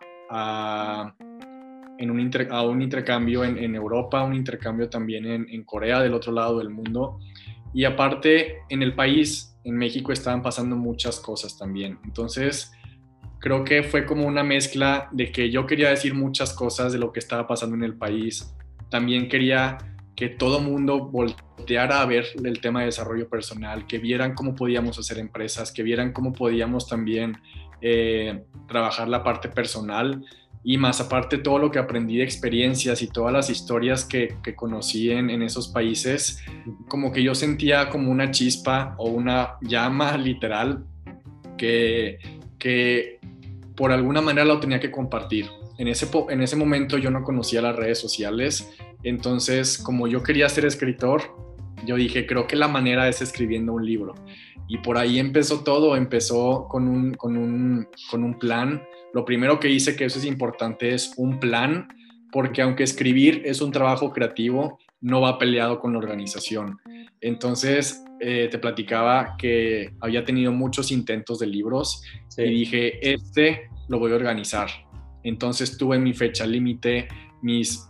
en 1.98 2.12
un, 2.12 2.32
a 2.52 2.62
un 2.62 2.82
intercambio 2.84 3.44
en, 3.44 3.76
Europa, 3.76 4.24
un 4.24 4.36
intercambio 4.36 4.90
también 4.90 5.48
en, 5.50 5.64
Corea, 5.64 6.02
del 6.02 6.14
otro 6.14 6.32
lado 6.32 6.60
del 6.60 6.70
mundo. 6.70 7.20
Y 7.74 7.84
aparte, 7.86 8.60
en 8.70 8.84
el 8.84 8.94
país 8.94 9.58
en 9.64 9.76
México 9.76 10.12
estaban 10.12 10.44
pasando 10.44 10.76
muchas 10.76 11.20
cosas 11.20 11.58
también. 11.58 11.98
Entonces, 12.06 12.72
creo 13.40 13.64
que 13.64 13.84
fue 13.84 14.06
como 14.06 14.26
una 14.26 14.44
mezcla 14.44 15.10
de 15.12 15.32
que 15.32 15.50
yo 15.52 15.66
quería 15.66 15.90
decir 15.90 16.14
muchas 16.14 16.54
cosas 16.54 16.94
de 16.94 17.00
lo 17.00 17.12
que 17.12 17.20
estaba 17.20 17.48
pasando 17.48 17.76
en 17.76 17.84
el 17.84 17.96
país. 17.96 18.54
También 18.90 19.30
quería 19.30 19.78
que 20.16 20.30
todo 20.30 20.60
mundo 20.60 21.00
volteara 21.10 22.02
a 22.02 22.06
ver 22.06 22.26
el 22.44 22.62
tema 22.62 22.80
de 22.80 22.88
desarrollo 22.88 23.28
personal, 23.28 23.86
que 23.86 24.00
vieran 24.00 24.34
cómo 24.34 24.56
podíamos 24.56 24.98
hacer 24.98 25.20
empresas, 25.20 25.72
que 25.72 25.84
vieran 25.84 26.14
cómo 26.14 26.32
podíamos 26.32 26.88
también 26.88 27.38
eh, 27.82 28.44
trabajar 28.68 29.08
la 29.08 29.24
parte 29.24 29.50
personal 29.50 30.24
y 30.64 30.78
más 30.78 31.00
aparte 31.00 31.38
todo 31.38 31.60
lo 31.60 31.70
que 31.70 31.78
aprendí 31.78 32.18
de 32.18 32.24
experiencias 32.24 33.04
y 33.04 33.08
todas 33.08 33.32
las 33.32 33.52
historias 33.52 34.04
que, 34.04 34.38
que 34.42 34.56
conocí 34.56 35.12
en, 35.12 35.30
en, 35.30 35.44
esos 35.44 35.68
países, 35.68 36.44
como 36.88 37.12
que 37.12 37.22
yo 37.22 37.36
sentía 37.36 37.90
como 37.90 38.10
una 38.10 38.32
chispa 38.32 38.96
o 38.98 39.10
una 39.10 39.58
llama 39.62 40.18
literal 40.18 40.84
que, 41.58 42.18
que 42.58 43.20
por 43.76 43.92
alguna 43.92 44.22
manera 44.22 44.46
lo 44.46 44.60
tenía 44.60 44.80
que 44.80 44.92
compartir. 44.92 45.48
En 45.78 45.88
ese, 45.88 46.08
en 46.30 46.42
ese 46.42 46.56
momento 46.56 46.98
yo 46.98 47.12
no 47.12 47.24
conocía 47.24 47.62
las 47.62 47.76
redes 47.76 48.00
sociales, 48.00 48.72
entonces 49.04 49.78
como 49.78 50.08
yo 50.08 50.24
quería 50.24 50.48
ser 50.50 50.66
escritor, 50.66 51.22
yo 51.86 51.96
dije, 51.96 52.26
creo 52.26 52.48
que 52.48 52.56
la 52.56 52.68
manera 52.68 53.08
es 53.08 53.22
escribiendo 53.22 53.74
un 53.74 53.86
libro. 53.86 54.16
Y 54.68 54.80
por 54.80 54.98
ahí 54.98 55.20
empezó 55.20 55.64
todo, 55.64 55.96
empezó 55.96 56.68
con 56.70 56.88
un, 56.88 57.14
con 57.14 57.38
un, 57.38 57.88
con 58.10 58.24
un 58.24 58.40
plan. 58.40 58.84
Lo 59.14 59.24
primero 59.26 59.60
que 59.60 59.70
hice, 59.70 59.96
que 59.96 60.06
eso 60.06 60.20
es 60.20 60.26
importante, 60.26 60.94
es 60.94 61.14
un 61.18 61.40
plan, 61.40 61.88
porque 62.32 62.62
aunque 62.62 62.84
escribir 62.84 63.44
es 63.46 63.62
un 63.62 63.72
trabajo 63.72 64.12
creativo, 64.12 64.80
no 65.06 65.22
va 65.22 65.38
peleado 65.38 65.80
con 65.80 65.94
la 65.94 66.00
organización. 66.00 66.80
Entonces, 67.22 68.04
eh, 68.20 68.48
te 68.50 68.58
platicaba 68.58 69.38
que 69.38 69.94
había 70.02 70.26
tenido 70.26 70.52
muchos 70.52 70.92
intentos 70.92 71.38
de 71.38 71.46
libros 71.46 72.02
y 72.36 72.50
dije, 72.50 73.14
este 73.14 73.70
lo 73.88 74.00
voy 74.00 74.14
a 74.14 74.16
organizar. 74.16 74.68
Entonces 75.24 75.78
tuve 75.78 76.00
mi 76.00 76.16
fecha 76.16 76.48
límite, 76.48 77.08
mis 77.44 77.86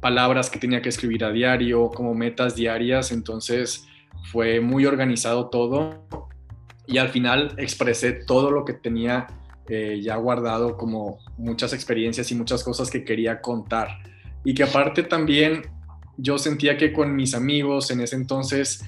palabras 0.00 0.48
que 0.48 0.60
tenía 0.60 0.80
que 0.80 0.90
escribir 0.90 1.24
a 1.24 1.32
diario, 1.32 1.88
como 1.88 2.14
metas 2.14 2.54
diarias, 2.54 3.10
entonces 3.10 3.84
fue 4.30 4.60
muy 4.60 4.86
organizado 4.86 5.50
todo 5.50 6.06
y 6.86 6.98
al 6.98 7.08
final 7.08 7.52
expresé 7.58 8.12
todo 8.12 8.52
lo 8.52 8.64
que 8.64 8.74
tenía 8.74 9.26
eh, 9.68 10.00
ya 10.00 10.14
guardado 10.16 10.76
como 10.76 11.18
muchas 11.36 11.72
experiencias 11.72 12.30
y 12.30 12.36
muchas 12.36 12.62
cosas 12.62 12.90
que 12.90 13.04
quería 13.04 13.40
contar. 13.40 13.88
Y 14.44 14.54
que 14.54 14.62
aparte 14.62 15.02
también 15.02 15.79
yo 16.20 16.38
sentía 16.38 16.76
que 16.76 16.92
con 16.92 17.16
mis 17.16 17.34
amigos 17.34 17.90
en 17.90 18.00
ese 18.00 18.16
entonces 18.16 18.84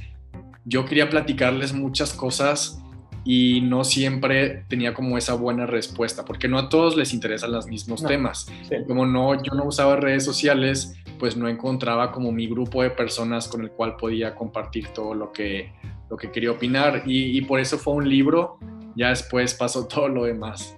yo 0.64 0.84
quería 0.84 1.10
platicarles 1.10 1.72
muchas 1.72 2.12
cosas 2.12 2.82
y 3.24 3.60
no 3.60 3.84
siempre 3.84 4.64
tenía 4.68 4.94
como 4.94 5.16
esa 5.16 5.34
buena 5.34 5.64
respuesta, 5.66 6.24
porque 6.24 6.48
no 6.48 6.58
a 6.58 6.68
todos 6.68 6.96
les 6.96 7.14
interesan 7.14 7.52
los 7.52 7.66
mismos 7.66 8.02
temas. 8.04 8.46
Como 8.86 9.06
no, 9.06 9.40
yo 9.42 9.54
no 9.54 9.64
usaba 9.64 9.96
redes 9.96 10.24
sociales, 10.24 10.96
pues 11.18 11.36
no 11.36 11.48
encontraba 11.48 12.10
como 12.10 12.32
mi 12.32 12.48
grupo 12.48 12.82
de 12.82 12.90
personas 12.90 13.46
con 13.46 13.62
el 13.62 13.70
cual 13.70 13.96
podía 13.96 14.34
compartir 14.34 14.88
todo 14.88 15.14
lo 15.14 15.32
que, 15.32 15.72
lo 16.10 16.16
que 16.16 16.32
quería 16.32 16.50
opinar 16.50 17.04
y, 17.06 17.36
y 17.36 17.42
por 17.42 17.60
eso 17.60 17.78
fue 17.78 17.94
un 17.94 18.08
libro, 18.08 18.58
ya 18.96 19.10
después 19.10 19.54
pasó 19.54 19.86
todo 19.88 20.08
lo 20.08 20.24
demás. 20.24 20.76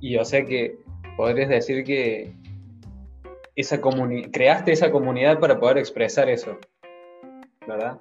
Y 0.00 0.16
o 0.16 0.24
sea 0.24 0.44
que 0.44 0.78
podrías 1.16 1.48
decir 1.48 1.84
que 1.84 2.39
esa 3.60 3.80
creaste 4.32 4.72
esa 4.72 4.90
comunidad 4.90 5.38
para 5.38 5.58
poder 5.58 5.78
expresar 5.78 6.28
eso. 6.28 6.58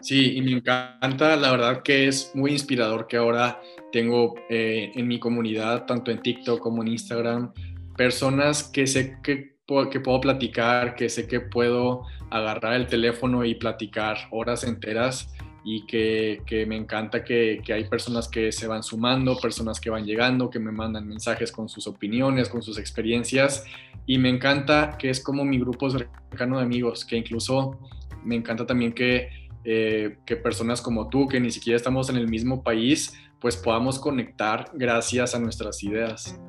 Sí, 0.01 0.38
y 0.38 0.42
me 0.42 0.51
encanta, 0.51 1.36
la 1.36 1.51
verdad 1.51 1.84
que 1.84 2.08
es 2.08 2.32
muy 2.34 2.51
inspirador 2.51 3.08
que 3.08 3.18
ahora 3.18 3.62
tengo 3.92 4.36
eh, 4.50 4.92
en 4.96 5.08
mi 5.08 5.20
comunidad, 5.20 5.86
tanto 5.86 6.12
en 6.12 6.22
TikTok 6.22 6.60
como 6.60 6.82
en 6.82 6.89
Instagram, 6.89 7.54
personas 7.96 8.63
que 8.63 8.88
sé 8.88 9.18
que 9.22 9.58
puedo 9.68 10.22
platicar, 10.22 10.96
que 10.96 11.10
sé 11.10 11.28
que 11.28 11.42
puedo 11.42 12.04
agarrar 12.32 12.74
el 12.74 12.88
teléfono 12.88 13.46
y 13.46 13.56
platicar 13.56 14.18
horas 14.32 14.63
enteras 14.63 15.32
y 15.63 15.86
que, 15.86 16.42
que 16.46 16.66
me 16.66 16.75
encanta 16.75 17.24
que, 17.24 17.62
que, 17.63 17.74
hay 17.74 17.86
personas 17.86 18.28
que 18.28 18.51
se 18.51 18.68
van 18.68 18.84
sumando, 18.84 19.38
personas 19.38 19.80
que 19.80 19.89
van 19.89 20.06
llegando, 20.06 20.50
que 20.50 20.60
me 20.60 20.72
mandan 20.72 21.08
mensajes 21.08 21.51
con 21.51 21.68
sus 21.68 21.88
opiniones, 21.88 22.50
con 22.50 22.62
sus 22.62 22.78
experiencias 22.78 23.66
y 24.06 24.18
me 24.18 24.30
encanta 24.30 24.98
que 24.98 25.10
es 25.10 25.22
como 25.22 25.44
mi 25.44 25.60
grupo 25.60 25.89
cercano 25.89 26.58
de 26.58 26.63
amigos, 26.63 27.06
que 27.06 27.18
incluso 27.18 27.80
me 28.24 28.36
encanta 28.36 28.66
también 28.66 28.94
que 28.94 29.30
eh, 29.66 30.18
que 30.25 30.38
personas 30.38 30.82
como 30.82 31.10
tú, 31.10 31.28
que 31.28 31.39
ni 31.39 31.51
siquiera 31.51 31.75
estamos 31.75 32.10
en 32.10 32.16
el 32.16 32.30
mismo 32.30 32.63
país, 32.63 33.13
pues 33.42 33.58
podamos 33.58 34.00
conectar 34.00 34.72
gracias 34.74 35.36
a 35.36 35.39
nuestras 35.39 35.84
ideas. 35.84 36.39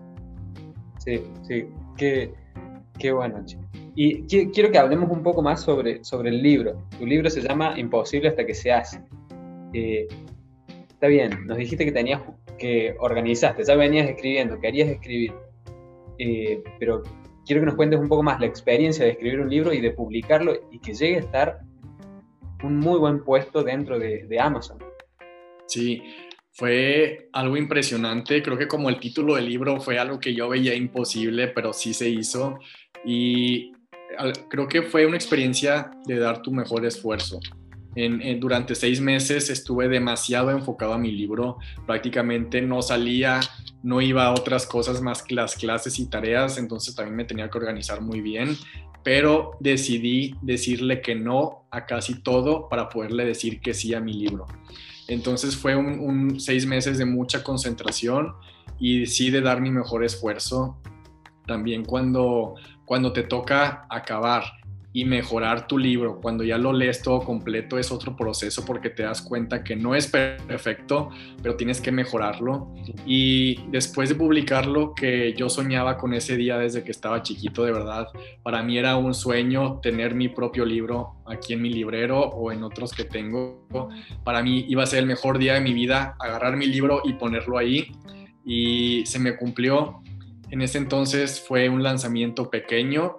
Sí, 1.05 1.21
sí, 1.47 1.67
qué, 1.97 2.33
qué 2.99 3.13
bueno. 3.13 3.45
Y 3.95 4.23
quiero 4.25 4.71
que 4.71 4.79
hablemos 4.79 5.11
un 5.11 5.23
poco 5.23 5.43
más 5.43 5.63
sobre, 5.63 6.05
sobre 6.05 6.31
el 6.31 6.43
libro. 6.43 6.87
Tu 6.99 7.07
libro 7.07 7.29
se 7.29 7.41
llama 7.41 7.79
Imposible 7.79 8.29
hasta 8.29 8.47
que 8.47 8.55
se 8.55 8.73
hace. 8.73 9.03
Eh, 9.73 10.07
está 10.89 11.07
bien, 11.07 11.47
nos 11.47 11.57
dijiste 11.57 11.85
que 11.85 11.93
tenías 11.93 12.21
que 12.59 12.95
organizaste, 12.99 13.65
ya 13.65 13.75
venías 13.75 14.09
escribiendo, 14.09 14.61
querías 14.61 14.89
escribir, 14.89 15.33
eh, 16.19 16.63
pero 16.79 17.03
quiero 17.47 17.63
que 17.63 17.67
nos 17.67 17.75
cuentes 17.75 17.99
un 17.99 18.09
poco 18.09 18.23
más 18.23 18.39
la 18.39 18.47
experiencia 18.47 19.05
de 19.05 19.13
escribir 19.13 19.41
un 19.41 19.51
libro 19.51 19.73
y 19.73 19.81
de 19.81 19.91
publicarlo 19.91 20.55
y 20.71 20.79
que 20.79 20.93
llegue 20.93 21.17
a 21.17 21.21
estar 21.21 21.61
un 22.63 22.79
muy 22.79 22.99
buen 22.99 23.25
puesto 23.25 23.63
dentro 23.63 23.99
de, 23.99 24.39
Amazon. 24.39 24.79
Sí, 25.67 26.03
fue 26.53 27.31
algo 27.33 27.57
impresionante. 27.57 28.43
Creo 28.43 28.59
que 28.59 28.69
como 28.69 28.91
el 28.91 29.01
título 29.01 29.37
del 29.37 29.49
libro 29.49 29.81
fue 29.81 29.99
algo 29.99 30.21
que 30.21 30.35
yo 30.35 30.49
veía 30.49 30.75
imposible, 30.75 31.49
pero 31.49 31.73
sí 31.73 31.95
se 31.95 32.09
hizo. 32.09 32.59
Y 33.05 33.73
creo 34.49 34.69
que 34.69 34.83
fue 34.83 35.07
una 35.07 35.17
experiencia 35.17 35.91
de 36.07 36.19
dar 36.19 36.43
tu 36.43 36.53
mejor 36.53 36.85
esfuerzo. 36.85 37.41
durante 38.39 38.75
seis 38.75 39.01
meses 39.01 39.51
estuve 39.51 39.89
demasiado 39.89 40.51
enfocado 40.51 40.95
a 40.95 40.99
mi 40.99 41.11
libro. 41.11 41.59
Prácticamente 41.87 42.63
no 42.63 42.83
salía, 42.83 43.41
no 43.83 44.01
iba 44.01 44.27
a 44.27 44.33
otras 44.33 44.67
cosas 44.67 45.01
más 45.01 45.23
que 45.23 45.35
las 45.35 45.55
clases 45.55 45.99
y 45.99 46.07
tareas, 46.07 46.59
entonces 46.59 46.95
también 46.95 47.17
me 47.17 47.25
tenía 47.25 47.51
que 47.51 47.59
organizar 47.59 48.01
muy 48.01 48.21
bien 48.21 48.57
pero 49.03 49.57
decidí 49.61 50.35
decirle 50.43 51.01
que 51.01 51.15
no 51.15 51.65
a 51.71 51.87
casi 51.87 52.23
todo 52.23 52.69
para 52.69 52.89
poderle 52.89 53.25
decir 53.25 53.61
que 53.61 53.75
sí 53.75 53.95
a 53.95 54.01
mi 54.01 54.13
libro. 54.13 54.47
Entonces 55.09 55.57
fue 55.57 55.75
un, 55.75 56.39
seis 56.39 56.67
meses 56.67 56.99
de 56.99 57.05
mucha 57.05 57.43
concentración 57.43 58.35
y 58.79 59.07
sí 59.07 59.31
de 59.31 59.41
dar 59.41 59.61
mi 59.61 59.71
mejor 59.71 60.05
esfuerzo. 60.05 60.77
También 61.47 61.85
cuando, 61.85 62.55
cuando 62.91 63.13
te 63.13 63.23
toca 63.23 63.87
acabar 63.89 64.43
y 64.93 65.05
mejorar 65.05 65.69
tu 65.69 65.79
libro. 65.79 66.21
Cuando 66.21 66.43
ya 66.43 66.59
lo 66.59 66.73
lees 66.73 67.03
todo 67.03 67.21
completo 67.21 67.79
es 67.79 67.93
otro 67.93 68.17
proceso 68.17 68.65
porque 68.65 68.91
te 68.91 69.05
das 69.05 69.23
cuenta 69.23 69.63
que 69.63 69.77
no 69.77 69.95
es 69.95 70.09
perfecto, 70.09 71.11
pero 71.41 71.55
tienes 71.55 71.81
que 71.81 71.93
mejorarlo. 71.93 72.75
Y 73.07 73.65
después 73.69 74.09
de 74.09 74.17
publicarlo, 74.17 74.93
que 74.93 75.35
yo 75.35 75.49
soñaba 75.49 75.99
con 75.99 76.15
ese 76.15 76.37
día 76.37 76.59
desde 76.59 76.83
que 76.83 76.91
estaba 76.91 77.23
chiquito, 77.23 77.63
de 77.63 77.71
verdad, 77.71 78.09
para 78.43 78.61
mí 78.65 78.77
era 78.77 78.97
un 78.97 79.15
sueño 79.15 79.79
tener 79.81 80.17
mi 80.17 80.29
propio 80.29 80.65
libro 80.65 81.23
aquí 81.27 81.53
en 81.53 81.63
mi 81.63 81.71
librero 81.71 82.19
o 82.19 82.51
en 82.51 82.65
otros 82.65 82.93
que 82.93 83.05
tengo. 83.05 83.69
Para 84.25 84.43
mí 84.43 84.65
iba 84.69 84.83
a 84.83 84.87
ser 84.87 84.99
el 84.99 85.07
mejor 85.07 85.39
día 85.39 85.55
de 85.55 85.61
mi 85.61 85.75
vida, 85.75 86.17
agarrar 86.19 86.57
mi 86.57 86.67
libro 86.67 87.03
y 87.05 87.13
ponerlo 87.13 87.57
ahí. 87.57 87.93
Y 88.45 89.07
se 89.07 89.21
me 89.21 89.37
cumplió. 89.37 90.03
En 90.51 90.63
ese 90.63 90.79
entonces 90.79 91.41
fue 91.41 91.69
un 91.69 91.83
lanzamiento 91.83 92.51
pequeño, 92.51 93.19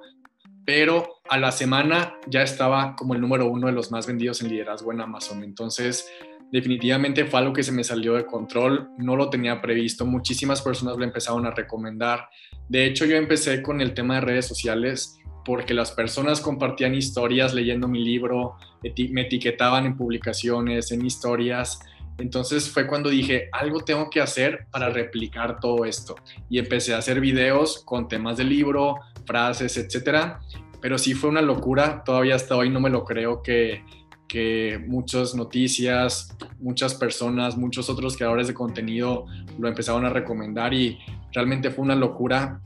pero 0.66 1.22
a 1.30 1.38
la 1.38 1.52
semana 1.52 2.16
ya 2.28 2.44
estaba 2.44 2.96
como 2.96 3.14
el 3.14 3.22
número 3.22 3.48
uno 3.48 3.68
de 3.68 3.74
los 3.74 3.90
más 3.92 4.06
vendidos 4.06 4.42
en 4.42 4.50
liderazgo 4.50 4.92
en 4.92 5.02
Amazon. 5.02 5.44
Entonces, 5.44 6.12
definitivamente 6.52 7.26
fue 7.26 7.40
algo 7.40 7.54
que 7.54 7.64
se 7.64 7.72
me 7.72 7.86
salió 7.86 8.16
de 8.16 8.26
control, 8.26 8.90
no 8.98 9.16
lo 9.16 9.30
tenía 9.30 9.62
previsto, 9.62 10.06
muchísimas 10.06 10.62
personas 10.62 10.98
lo 10.98 11.06
empezaron 11.06 11.46
a 11.46 11.52
recomendar. 11.52 12.28
De 12.68 12.86
hecho, 12.86 13.06
yo 13.06 13.16
empecé 13.16 13.62
con 13.62 13.80
el 13.80 13.94
tema 13.94 14.16
de 14.16 14.22
redes 14.22 14.48
sociales 14.48 15.18
porque 15.46 15.74
las 15.74 15.92
personas 15.92 16.42
compartían 16.42 16.94
historias 16.94 17.54
leyendo 17.54 17.88
mi 17.88 18.04
libro, 18.04 18.56
me 18.84 19.22
etiquetaban 19.22 19.86
en 19.86 19.98
publicaciones, 19.98 20.92
en 20.92 21.06
historias. 21.06 21.80
Entonces 22.22 22.70
fue 22.70 22.86
cuando 22.86 23.10
dije, 23.10 23.50
algo 23.52 23.80
tengo 23.80 24.10
que 24.10 24.22
hacer 24.22 24.68
para 24.72 24.90
replicar 24.90 25.60
todo 25.60 25.86
esto. 25.86 26.16
Y 26.50 26.60
empecé 26.60 26.94
a 26.94 27.00
hacer 27.00 27.20
videos 27.20 27.84
con 27.84 28.08
temas 28.08 28.38
del 28.38 28.50
libro, 28.50 29.00
frases, 29.26 29.76
etcétera. 29.78 30.40
Pero 30.82 30.98
sí 30.98 31.14
fue 31.14 31.30
una 31.30 31.42
locura, 31.42 32.04
todavía 32.04 32.36
hasta 32.36 32.56
hoy 32.56 32.70
no 32.70 32.80
me 32.80 32.90
lo 32.90 33.04
creo 33.04 33.42
que, 33.42 33.84
que 34.28 34.84
muchas 34.88 35.36
noticias, 35.36 36.36
muchas 36.60 36.96
personas, 36.96 37.58
muchos 37.58 37.90
otros 37.90 38.16
creadores 38.16 38.48
de 38.48 38.54
contenido 38.54 39.26
lo 39.60 39.68
empezaron 39.68 40.06
a 40.06 40.10
recomendar 40.10 40.74
y 40.74 41.00
realmente 41.34 41.70
fue 41.70 41.84
una 41.84 41.96
locura 41.96 42.62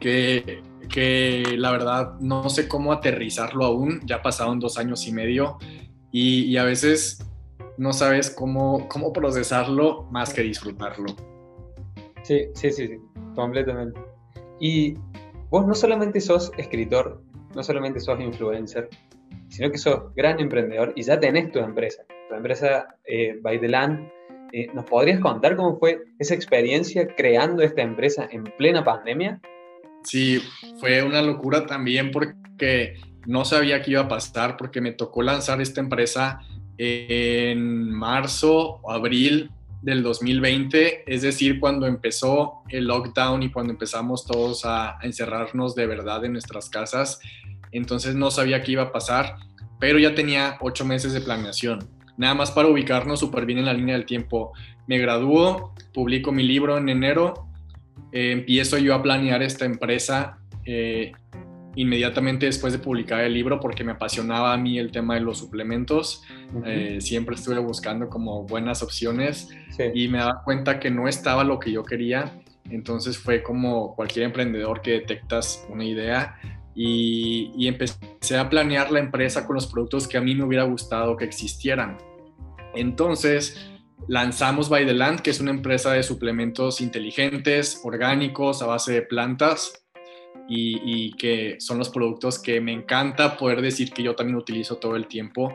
que, 0.00 0.62
que 0.88 1.54
la 1.56 1.70
verdad 1.70 2.18
no 2.20 2.48
sé 2.50 2.68
cómo 2.68 2.92
aterrizarlo 2.92 3.64
aún, 3.64 4.00
ya 4.04 4.20
pasaron 4.20 4.58
dos 4.58 4.76
años 4.78 5.06
y 5.06 5.12
medio 5.12 5.58
y 6.12 6.56
a 6.56 6.64
veces 6.64 7.29
no 7.80 7.94
sabes 7.94 8.28
cómo, 8.28 8.86
cómo 8.88 9.10
procesarlo 9.10 10.02
más 10.10 10.34
que 10.34 10.42
disfrutarlo. 10.42 11.06
Sí, 12.22 12.48
sí, 12.52 12.70
sí, 12.70 12.88
sí, 12.88 12.98
completamente. 13.34 13.98
Y 14.60 14.96
vos 15.48 15.66
no 15.66 15.74
solamente 15.74 16.20
sos 16.20 16.52
escritor, 16.58 17.22
no 17.54 17.62
solamente 17.62 17.98
sos 17.98 18.20
influencer, 18.20 18.90
sino 19.48 19.70
que 19.70 19.78
sos 19.78 20.14
gran 20.14 20.38
emprendedor 20.40 20.92
y 20.94 21.04
ya 21.04 21.18
tenés 21.18 21.52
tu 21.52 21.58
empresa, 21.58 22.02
tu 22.28 22.34
empresa 22.34 22.96
eh, 23.06 23.38
By 23.40 23.58
the 23.58 23.68
Land. 23.68 24.10
Eh, 24.52 24.66
¿Nos 24.74 24.84
podrías 24.84 25.18
contar 25.20 25.56
cómo 25.56 25.78
fue 25.78 26.02
esa 26.18 26.34
experiencia 26.34 27.06
creando 27.16 27.62
esta 27.62 27.80
empresa 27.80 28.28
en 28.30 28.44
plena 28.58 28.84
pandemia? 28.84 29.40
Sí, 30.04 30.42
fue 30.80 31.02
una 31.02 31.22
locura 31.22 31.64
también 31.64 32.10
porque 32.10 32.96
no 33.26 33.46
sabía 33.46 33.80
qué 33.80 33.92
iba 33.92 34.02
a 34.02 34.08
pasar, 34.08 34.58
porque 34.58 34.82
me 34.82 34.92
tocó 34.92 35.22
lanzar 35.22 35.62
esta 35.62 35.80
empresa 35.80 36.40
en 36.82 37.90
marzo 37.90 38.80
o 38.80 38.90
abril 38.90 39.50
del 39.82 40.02
2020, 40.02 41.04
es 41.06 41.20
decir, 41.20 41.60
cuando 41.60 41.86
empezó 41.86 42.62
el 42.70 42.86
lockdown 42.86 43.42
y 43.42 43.50
cuando 43.50 43.74
empezamos 43.74 44.24
todos 44.24 44.64
a, 44.64 44.98
encerrarnos 45.02 45.74
de 45.74 45.86
verdad 45.86 46.24
en 46.24 46.32
nuestras 46.32 46.70
casas. 46.70 47.20
Entonces 47.70 48.14
no 48.14 48.30
sabía 48.30 48.62
qué 48.62 48.72
iba 48.72 48.84
a 48.84 48.92
pasar, 48.92 49.36
pero 49.78 49.98
ya 49.98 50.14
tenía 50.14 50.56
ocho 50.60 50.86
meses 50.86 51.12
de 51.12 51.20
planeación. 51.20 51.86
Nada 52.16 52.34
más 52.34 52.50
para 52.50 52.68
ubicarnos 52.68 53.20
súper 53.20 53.44
bien 53.44 53.58
en 53.58 53.66
la 53.66 53.74
línea 53.74 53.94
del 53.94 54.06
tiempo. 54.06 54.52
Me 54.86 54.96
graduó, 54.96 55.74
publico 55.92 56.32
mi 56.32 56.44
libro 56.44 56.78
en 56.78 56.88
enero, 56.88 57.46
eh, 58.12 58.32
empiezo 58.32 58.78
yo 58.78 58.94
a 58.94 59.02
planear 59.02 59.42
esta 59.42 59.66
empresa 59.66 60.38
eh, 60.64 61.12
inmediatamente 61.76 62.46
después 62.46 62.72
de 62.72 62.78
publicar 62.78 63.20
el 63.20 63.34
libro 63.34 63.60
porque 63.60 63.84
me 63.84 63.92
apasionaba 63.92 64.52
a 64.52 64.56
mí 64.56 64.78
el 64.78 64.90
tema 64.90 65.14
de 65.14 65.20
los 65.20 65.38
suplementos. 65.38 66.22
Eh, 66.64 66.98
siempre 67.00 67.36
estuve 67.36 67.58
buscando 67.58 68.08
como 68.08 68.44
buenas 68.44 68.82
opciones 68.82 69.48
y 69.94 70.08
me 70.08 70.18
daba 70.18 70.42
cuenta 70.44 70.80
que 70.80 70.90
no 70.90 71.08
estaba 71.08 71.44
lo 71.44 71.58
que 71.58 71.72
yo 71.72 71.84
quería. 71.84 72.40
Entonces 72.68 73.18
fue 73.18 73.42
como 73.42 73.94
cualquier 73.94 74.26
emprendedor 74.26 74.82
que 74.82 74.92
detectas 74.92 75.64
una 75.68 75.84
idea 75.84 76.38
y, 76.74 77.52
y 77.56 77.68
empecé 77.68 78.38
a 78.38 78.48
planear 78.48 78.90
la 78.90 79.00
empresa 79.00 79.46
con 79.46 79.54
los 79.54 79.66
productos 79.66 80.06
que 80.06 80.18
a 80.18 80.20
mí 80.20 80.34
me 80.34 80.44
hubiera 80.44 80.64
gustado 80.64 81.16
que 81.16 81.24
existieran. 81.24 81.98
Entonces 82.74 83.70
lanzamos 84.08 84.68
By 84.68 84.86
the 84.86 84.94
Land, 84.94 85.20
que 85.20 85.30
es 85.30 85.40
una 85.40 85.50
empresa 85.50 85.92
de 85.92 86.02
suplementos 86.02 86.80
inteligentes, 86.80 87.80
orgánicos, 87.84 88.62
a 88.62 88.66
base 88.66 88.92
de 88.92 89.02
plantas 89.02 89.80
y, 90.52 91.12
que 91.12 91.56
son 91.60 91.78
los 91.78 91.90
productos 91.90 92.40
que 92.40 92.60
me 92.60 92.72
encanta 92.72 93.36
poder 93.36 93.62
decir 93.62 93.92
que 93.92 94.02
yo 94.02 94.16
también 94.16 94.36
utilizo 94.36 94.76
todo 94.76 94.96
el 94.96 95.06
tiempo. 95.06 95.54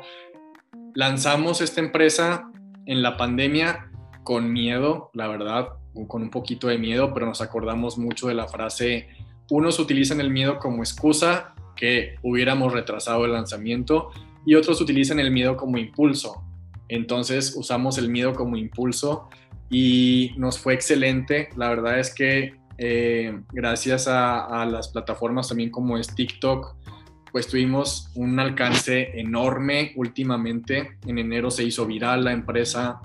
Lanzamos 0.93 1.59
esta 1.59 1.81
empresa 1.81 2.49
en 2.85 3.01
la 3.01 3.17
pandemia 3.17 3.91
con 4.23 4.53
miedo, 4.53 5.09
la 5.13 5.27
verdad, 5.27 5.69
con 6.07 6.21
un 6.21 6.29
poquito 6.29 6.67
de 6.67 6.77
miedo, 6.77 7.13
pero 7.13 7.25
nos 7.25 7.41
acordamos 7.41 7.97
mucho 7.97 8.27
de 8.27 8.35
la 8.35 8.47
frase, 8.47 9.09
unos 9.49 9.79
utilizan 9.79 10.21
el 10.21 10.29
miedo 10.29 10.59
como 10.59 10.81
excusa 10.81 11.53
que 11.75 12.15
hubiéramos 12.23 12.71
retrasado 12.71 13.25
el 13.25 13.33
lanzamiento 13.33 14.11
y 14.45 14.55
otros 14.55 14.79
utilizan 14.81 15.19
el 15.19 15.31
miedo 15.31 15.57
como 15.57 15.77
impulso. 15.77 16.41
Entonces 16.87 17.53
usamos 17.55 17.97
el 17.97 18.09
miedo 18.09 18.33
como 18.33 18.57
impulso 18.57 19.29
y 19.69 20.31
nos 20.37 20.57
fue 20.59 20.73
excelente. 20.73 21.49
La 21.55 21.69
verdad 21.69 21.99
es 21.99 22.13
que 22.13 22.55
eh, 22.77 23.41
gracias 23.51 24.07
a, 24.07 24.65
las 24.65 24.89
plataformas 24.89 25.47
también 25.47 25.69
como 25.69 25.97
es 25.97 26.13
TikTok, 26.13 26.75
pues 27.31 27.47
tuvimos 27.47 28.11
un 28.15 28.39
alcance 28.39 29.19
enorme 29.19 29.93
últimamente. 29.95 30.97
En 31.05 31.17
enero 31.17 31.51
se 31.51 31.63
hizo 31.63 31.85
viral 31.85 32.23
la 32.23 32.31
empresa, 32.31 33.01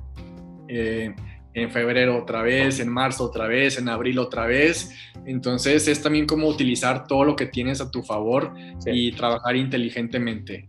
eh, 0.68 1.14
en 1.52 1.70
febrero 1.70 2.16
otra 2.16 2.42
vez, 2.42 2.78
en 2.78 2.88
marzo 2.88 3.24
otra 3.24 3.48
vez, 3.48 3.78
en 3.78 3.88
abril 3.88 4.18
otra 4.18 4.46
vez. 4.46 4.94
Entonces 5.26 5.88
es 5.88 6.00
también 6.00 6.26
como 6.26 6.46
utilizar 6.46 7.06
todo 7.06 7.24
lo 7.24 7.34
que 7.34 7.46
tienes 7.46 7.80
a 7.80 7.90
tu 7.90 8.02
favor 8.02 8.54
y 8.86 9.12
trabajar 9.12 9.56
inteligentemente. 9.56 10.68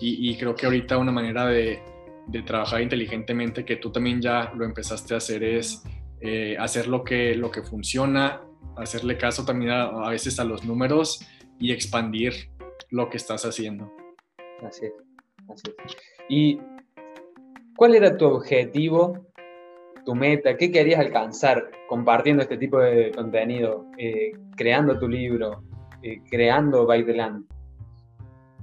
y, 0.00 0.36
creo 0.36 0.54
que 0.54 0.66
ahorita 0.66 0.98
una 0.98 1.12
manera 1.12 1.46
de, 1.46 1.80
de 2.26 2.42
trabajar 2.42 2.82
inteligentemente 2.82 3.64
que 3.64 3.76
tú 3.76 3.90
también 3.90 4.20
ya 4.20 4.52
lo 4.54 4.64
empezaste 4.64 5.14
a 5.14 5.16
hacer 5.16 5.42
es 5.42 5.82
eh, 6.20 6.56
hacer 6.58 6.88
lo 6.88 7.04
que, 7.04 7.34
lo 7.34 7.50
que 7.50 7.62
funciona, 7.62 8.40
hacerle 8.76 9.16
caso 9.16 9.44
también 9.44 9.70
a, 9.70 10.08
veces 10.10 10.40
a 10.40 10.44
los 10.44 10.64
números 10.64 11.24
y 11.60 11.72
expandir 11.72 12.50
lo 12.90 13.08
que 13.08 13.16
estás 13.16 13.44
haciendo. 13.44 13.92
Así 14.66 14.86
es, 14.86 14.92
así 15.48 15.74
es. 15.84 15.96
¿Y 16.28 16.60
cuál 17.76 17.94
era 17.94 18.16
tu 18.16 18.26
objetivo, 18.26 19.26
tu 20.04 20.14
meta? 20.14 20.56
¿Qué 20.56 20.72
querías 20.72 20.98
alcanzar 20.98 21.70
compartiendo 21.88 22.42
este 22.42 22.56
tipo 22.56 22.80
de 22.80 23.12
contenido, 23.12 23.86
eh, 23.96 24.32
creando 24.56 24.98
tu 24.98 25.08
libro, 25.08 25.62
eh, 26.02 26.20
creando 26.30 26.84
By 26.84 27.06
the 27.06 27.14
Land? 27.14 27.44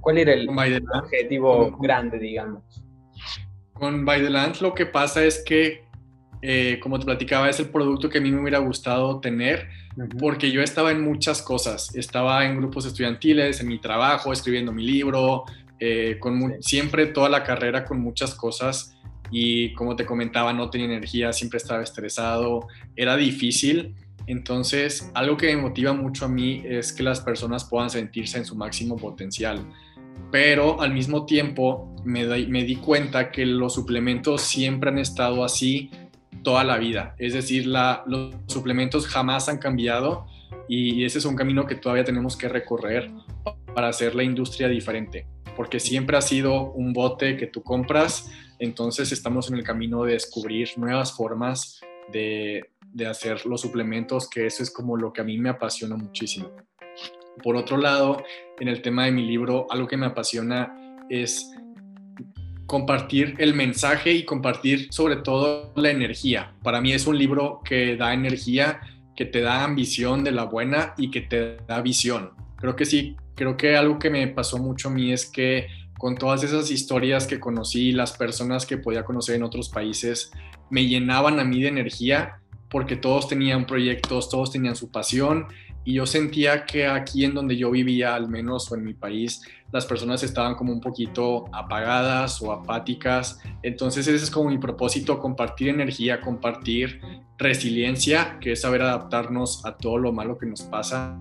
¿Cuál 0.00 0.18
era 0.18 0.34
el 0.34 0.48
objetivo 0.48 1.76
grande, 1.78 2.18
digamos? 2.18 2.84
Con 3.72 4.04
By 4.04 4.22
the 4.22 4.30
Land 4.30 4.60
lo 4.60 4.74
que 4.74 4.86
pasa 4.86 5.24
es 5.24 5.42
que 5.42 5.85
eh, 6.48 6.78
como 6.78 7.00
te 7.00 7.04
platicaba, 7.04 7.50
es 7.50 7.58
el 7.58 7.70
producto 7.70 8.08
que 8.08 8.18
a 8.18 8.20
mí 8.20 8.30
me 8.30 8.40
hubiera 8.40 8.58
gustado 8.58 9.18
tener, 9.18 9.68
porque 10.16 10.52
yo 10.52 10.62
estaba 10.62 10.92
en 10.92 11.02
muchas 11.02 11.42
cosas. 11.42 11.92
Estaba 11.96 12.46
en 12.46 12.56
grupos 12.56 12.86
estudiantiles, 12.86 13.58
en 13.58 13.66
mi 13.66 13.80
trabajo, 13.80 14.32
escribiendo 14.32 14.70
mi 14.70 14.86
libro, 14.86 15.42
eh, 15.80 16.18
con 16.20 16.62
siempre 16.62 17.06
toda 17.06 17.28
la 17.28 17.42
carrera 17.42 17.84
con 17.84 17.98
muchas 17.98 18.32
cosas. 18.36 18.96
Y 19.32 19.74
como 19.74 19.96
te 19.96 20.06
comentaba, 20.06 20.52
no 20.52 20.70
tenía 20.70 20.86
energía, 20.86 21.32
siempre 21.32 21.56
estaba 21.56 21.82
estresado, 21.82 22.68
era 22.94 23.16
difícil. 23.16 23.96
Entonces, 24.28 25.10
algo 25.14 25.36
que 25.36 25.48
me 25.48 25.60
motiva 25.60 25.94
mucho 25.94 26.26
a 26.26 26.28
mí 26.28 26.62
es 26.64 26.92
que 26.92 27.02
las 27.02 27.20
personas 27.20 27.64
puedan 27.64 27.90
sentirse 27.90 28.38
en 28.38 28.44
su 28.44 28.54
máximo 28.54 28.96
potencial. 28.96 29.66
Pero 30.30 30.80
al 30.80 30.94
mismo 30.94 31.26
tiempo 31.26 31.92
me, 32.04 32.24
me 32.46 32.62
di 32.62 32.76
cuenta 32.76 33.32
que 33.32 33.44
los 33.44 33.74
suplementos 33.74 34.42
siempre 34.42 34.90
han 34.90 34.98
estado 34.98 35.44
así 35.44 35.90
toda 36.42 36.64
la 36.64 36.78
vida. 36.78 37.14
Es 37.18 37.34
decir, 37.34 37.66
los 37.66 38.34
suplementos 38.46 39.06
jamás 39.06 39.48
han 39.48 39.58
cambiado 39.58 40.26
y 40.68 41.04
ese 41.04 41.18
es 41.18 41.24
un 41.24 41.36
camino 41.36 41.66
que 41.66 41.76
todavía 41.76 42.04
tenemos 42.04 42.36
que 42.36 42.48
recorrer 42.48 43.10
para 43.74 43.88
hacer 43.88 44.14
la 44.14 44.22
industria 44.22 44.68
diferente, 44.68 45.26
porque 45.56 45.80
siempre 45.80 46.16
ha 46.16 46.22
sido 46.22 46.72
un 46.72 46.92
bote 46.92 47.36
que 47.36 47.46
tú 47.46 47.62
compras, 47.62 48.30
entonces 48.58 49.12
estamos 49.12 49.50
en 49.50 49.56
el 49.56 49.64
camino 49.64 50.04
de 50.04 50.12
descubrir 50.12 50.70
nuevas 50.76 51.12
formas 51.12 51.80
de, 52.12 52.70
de 52.92 53.06
hacer 53.06 53.44
los 53.44 53.60
suplementos, 53.60 54.28
que 54.28 54.46
eso 54.46 54.62
es 54.62 54.70
como 54.70 54.96
lo 54.96 55.12
que 55.12 55.20
a 55.20 55.24
mí 55.24 55.36
me 55.38 55.50
apasiona 55.50 55.96
muchísimo. 55.96 56.50
Por 57.42 57.56
otro 57.56 57.76
lado, 57.76 58.22
en 58.58 58.68
el 58.68 58.80
tema 58.80 59.04
de 59.04 59.12
mi 59.12 59.26
libro, 59.26 59.66
algo 59.70 59.86
que 59.86 59.98
me 59.98 60.06
apasiona 60.06 60.96
es 61.10 61.50
compartir 62.66 63.34
el 63.38 63.54
mensaje 63.54 64.12
y 64.12 64.24
compartir 64.24 64.88
sobre 64.90 65.16
todo 65.16 65.72
la 65.76 65.90
energía. 65.90 66.52
Para 66.62 66.80
mí 66.80 66.92
es 66.92 67.06
un 67.06 67.16
libro 67.16 67.60
que 67.64 67.96
da 67.96 68.12
energía, 68.12 68.80
que 69.14 69.24
te 69.24 69.40
da 69.40 69.64
ambición 69.64 70.24
de 70.24 70.32
la 70.32 70.44
buena 70.44 70.94
y 70.96 71.10
que 71.10 71.22
te 71.22 71.56
da 71.68 71.80
visión. 71.80 72.30
Creo 72.56 72.76
que 72.76 72.84
sí, 72.84 73.16
creo 73.34 73.56
que 73.56 73.76
algo 73.76 73.98
que 73.98 74.10
me 74.10 74.26
pasó 74.28 74.58
mucho 74.58 74.88
a 74.88 74.92
mí 74.92 75.12
es 75.12 75.26
que 75.26 75.68
con 75.98 76.16
todas 76.16 76.42
esas 76.42 76.70
historias 76.70 77.26
que 77.26 77.40
conocí, 77.40 77.92
las 77.92 78.12
personas 78.12 78.66
que 78.66 78.76
podía 78.76 79.04
conocer 79.04 79.36
en 79.36 79.42
otros 79.44 79.70
países, 79.70 80.30
me 80.68 80.86
llenaban 80.86 81.40
a 81.40 81.44
mí 81.44 81.62
de 81.62 81.68
energía 81.68 82.40
porque 82.68 82.96
todos 82.96 83.28
tenían 83.28 83.66
proyectos, 83.66 84.28
todos 84.28 84.50
tenían 84.50 84.76
su 84.76 84.90
pasión 84.90 85.46
y 85.84 85.94
yo 85.94 86.06
sentía 86.06 86.64
que 86.64 86.86
aquí 86.86 87.24
en 87.24 87.32
donde 87.32 87.56
yo 87.56 87.70
vivía, 87.70 88.16
al 88.16 88.28
menos 88.28 88.70
o 88.72 88.74
en 88.74 88.84
mi 88.84 88.92
país, 88.92 89.42
las 89.70 89.86
personas 89.86 90.22
estaban 90.24 90.56
como 90.56 90.72
un 90.72 90.80
poquito 90.80 91.44
apagadas 91.52 92.42
o 92.42 92.50
apáticas. 92.50 93.38
Entonces 93.62 94.08
ese 94.08 94.24
es 94.24 94.30
como 94.30 94.50
mi 94.50 94.58
propósito, 94.58 95.20
compartir 95.20 95.68
energía, 95.68 96.20
compartir 96.20 97.00
resiliencia, 97.38 98.38
que 98.40 98.52
es 98.52 98.62
saber 98.62 98.82
adaptarnos 98.82 99.64
a 99.64 99.76
todo 99.76 99.98
lo 99.98 100.12
malo 100.12 100.38
que 100.38 100.46
nos 100.46 100.62
pasa 100.62 101.20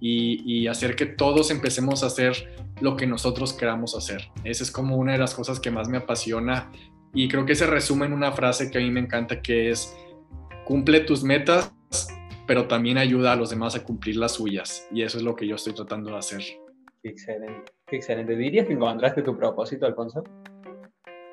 y, 0.00 0.66
hacer 0.68 0.94
que 0.94 1.06
todos 1.06 1.50
empecemos 1.50 2.02
a 2.02 2.06
hacer 2.06 2.48
lo 2.80 2.96
que 2.96 3.06
nosotros 3.06 3.52
queramos 3.52 3.96
hacer. 3.96 4.30
Esa 4.44 4.62
es 4.62 4.70
como 4.70 4.96
una 4.96 5.12
de 5.12 5.18
las 5.18 5.34
cosas 5.34 5.58
que 5.58 5.70
más 5.70 5.88
me 5.88 5.98
apasiona 5.98 6.70
y 7.14 7.28
creo 7.28 7.46
que 7.46 7.54
se 7.54 7.66
resume 7.66 8.06
en 8.06 8.12
una 8.12 8.32
frase 8.32 8.70
que 8.70 8.78
a 8.78 8.80
mí 8.80 8.90
me 8.90 9.00
encanta 9.00 9.40
que 9.40 9.70
es, 9.70 9.96
cumple 10.66 11.00
tus 11.00 11.22
metas 11.22 11.72
pero 12.46 12.68
también 12.68 12.98
ayuda 12.98 13.32
a 13.32 13.36
los 13.36 13.50
demás 13.50 13.74
a 13.74 13.82
cumplir 13.82 14.16
las 14.16 14.32
suyas. 14.32 14.86
Y 14.92 15.02
eso 15.02 15.18
es 15.18 15.24
lo 15.24 15.34
que 15.34 15.46
yo 15.46 15.56
estoy 15.56 15.74
tratando 15.74 16.10
de 16.10 16.18
hacer. 16.18 16.42
excelente, 17.02 17.72
excelente. 17.90 18.36
¿Dirías 18.36 18.66
que 18.66 18.72
encontraste 18.72 19.22
tu 19.22 19.36
propósito, 19.36 19.86
Alfonso? 19.86 20.22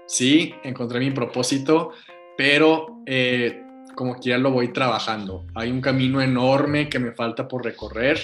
Sí, 0.06 0.54
encontré 0.64 1.00
mi 1.00 1.12
propósito, 1.12 1.92
pero 2.38 3.02
eh, 3.06 3.64
como 3.96 4.16
que 4.16 4.30
ya 4.30 4.38
lo 4.38 4.52
voy 4.52 4.74
trabajando. 4.74 5.46
Hay 5.56 5.72
un 5.72 5.82
camino 5.82 6.22
enorme 6.22 6.90
que 6.90 7.00
me 7.00 7.14
falta 7.14 7.48
por 7.48 7.64
recorrer. 7.64 8.20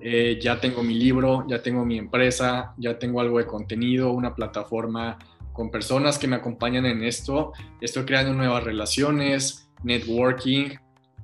Eh, 0.00 0.38
ya 0.40 0.60
tengo 0.60 0.82
mi 0.82 0.94
libro, 0.94 1.44
ya 1.48 1.62
tengo 1.62 1.84
mi 1.84 1.96
empresa, 1.96 2.74
ya 2.76 2.98
tengo 2.98 3.20
algo 3.20 3.38
de 3.38 3.46
contenido, 3.46 4.10
una 4.10 4.34
plataforma 4.34 5.16
con 5.52 5.70
personas 5.70 6.18
que 6.18 6.26
me 6.26 6.36
acompañan 6.36 6.86
en 6.86 7.04
esto, 7.04 7.52
estoy 7.80 8.04
creando 8.04 8.32
nuevas 8.32 8.64
relaciones, 8.64 9.61
networking, 9.84 10.70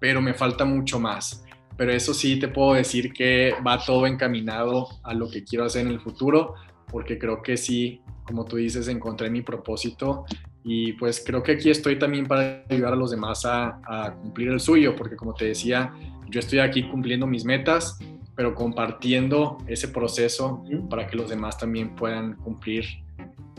pero 0.01 0.21
me 0.21 0.35
falta 0.35 0.65
mucho 0.65 0.99
más. 0.99 1.45
Pero 1.77 1.93
eso 1.93 2.13
sí 2.13 2.39
te 2.39 2.49
puedo 2.49 2.75
decir 2.75 3.13
que 3.13 3.55
va 3.67 3.85
todo 3.85 4.07
encaminado 4.07 4.89
a 5.03 5.15
lo 5.15 5.31
que 5.31 5.45
quiero 5.45 5.65
hacer 5.65 5.87
en 5.87 5.93
el 5.93 6.01
futuro, 6.01 6.55
porque 6.91 7.19
creo 7.19 7.43
que 7.43 7.57
sí, 7.57 8.01
como 8.25 8.45
tú 8.45 8.57
dices, 8.57 8.89
encontré 8.89 9.31
mi 9.31 9.43
propósito 9.43 10.25
y 10.71 10.93
pues 10.95 11.23
creo 11.25 11.43
que 11.43 11.53
aquí 11.53 11.71
estoy 11.71 11.99
también 11.99 12.27
para 12.27 12.65
ayudar 12.69 12.93
a 12.93 12.97
los 12.97 13.11
demás 13.11 13.45
a, 13.45 14.15
cumplir 14.21 14.49
el 14.49 14.61
suyo, 14.61 14.95
porque 14.97 15.17
como 15.17 15.33
te 15.33 15.47
decía, 15.47 15.95
yo 16.29 16.41
estoy 16.41 16.59
aquí 16.59 16.83
cumpliendo 16.89 17.27
mis 17.27 17.45
metas, 17.45 17.99
pero 18.35 18.55
compartiendo 18.55 19.59
ese 19.67 19.89
proceso 19.89 20.63
para 20.91 21.07
que 21.07 21.17
los 21.17 21.31
demás 21.31 21.59
también 21.59 21.97
puedan 21.97 22.37
cumplir 22.37 22.85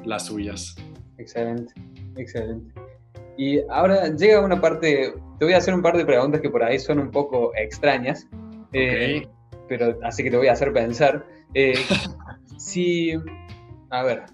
las 0.06 0.28
suyas. 0.28 0.76
Excelente, 1.18 1.74
excelente. 2.16 2.79
Y 3.40 3.62
ahora 3.70 4.14
llega 4.18 4.42
una 4.42 4.60
parte, 4.60 5.14
te 5.38 5.46
voy 5.46 5.54
a 5.54 5.60
hacer 5.60 5.74
un 5.74 5.82
par 5.82 5.96
de 5.96 6.06
preguntas 6.06 6.42
que 6.42 6.50
por 6.50 6.62
ahí 6.62 6.78
son 6.78 7.00
un 7.00 7.10
poco 7.10 7.56
extrañas, 7.56 8.28
eh, 8.74 9.30
pero 9.70 9.98
así 10.04 10.26
que 10.26 10.30
te 10.30 10.36
voy 10.36 10.48
a 10.48 10.52
hacer 10.52 10.74
pensar. 10.74 11.26
Eh, 11.54 11.74
si, 12.58 13.14
a 13.92 14.04
ver, 14.04 14.26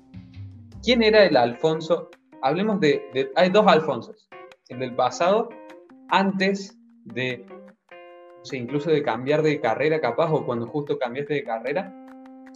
¿quién 0.82 1.04
era 1.04 1.24
el 1.24 1.38
Alfonso? 1.38 2.10
Hablemos 2.42 2.80
de, 2.80 3.30
hay 3.36 3.52
dos 3.52 3.68
Alfonsos, 3.68 4.28
el 4.70 4.80
del 4.80 4.96
pasado, 4.96 5.50
antes 6.10 6.76
de, 7.04 7.46
incluso 8.54 8.90
de 8.90 9.04
cambiar 9.04 9.44
de 9.44 9.62
carrera 9.62 10.02
capaz, 10.02 10.32
o 10.32 10.44
cuando 10.48 10.66
justo 10.66 10.98
cambiaste 10.98 11.36
de 11.36 11.44
carrera, 11.44 11.94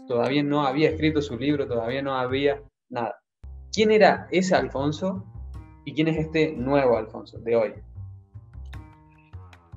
todavía 0.08 0.42
no 0.42 0.66
había 0.66 0.90
escrito 0.90 1.22
su 1.22 1.38
libro, 1.38 1.68
todavía 1.68 2.02
no 2.02 2.16
había 2.16 2.60
nada. 2.90 3.22
¿Quién 3.72 3.92
era 3.92 4.28
ese 4.32 4.56
Alfonso 4.56 5.24
y 5.86 5.94
quién 5.94 6.08
es 6.08 6.18
este 6.18 6.54
nuevo 6.54 6.98
Alfonso 6.98 7.40
de 7.40 7.56
hoy? 7.56 7.74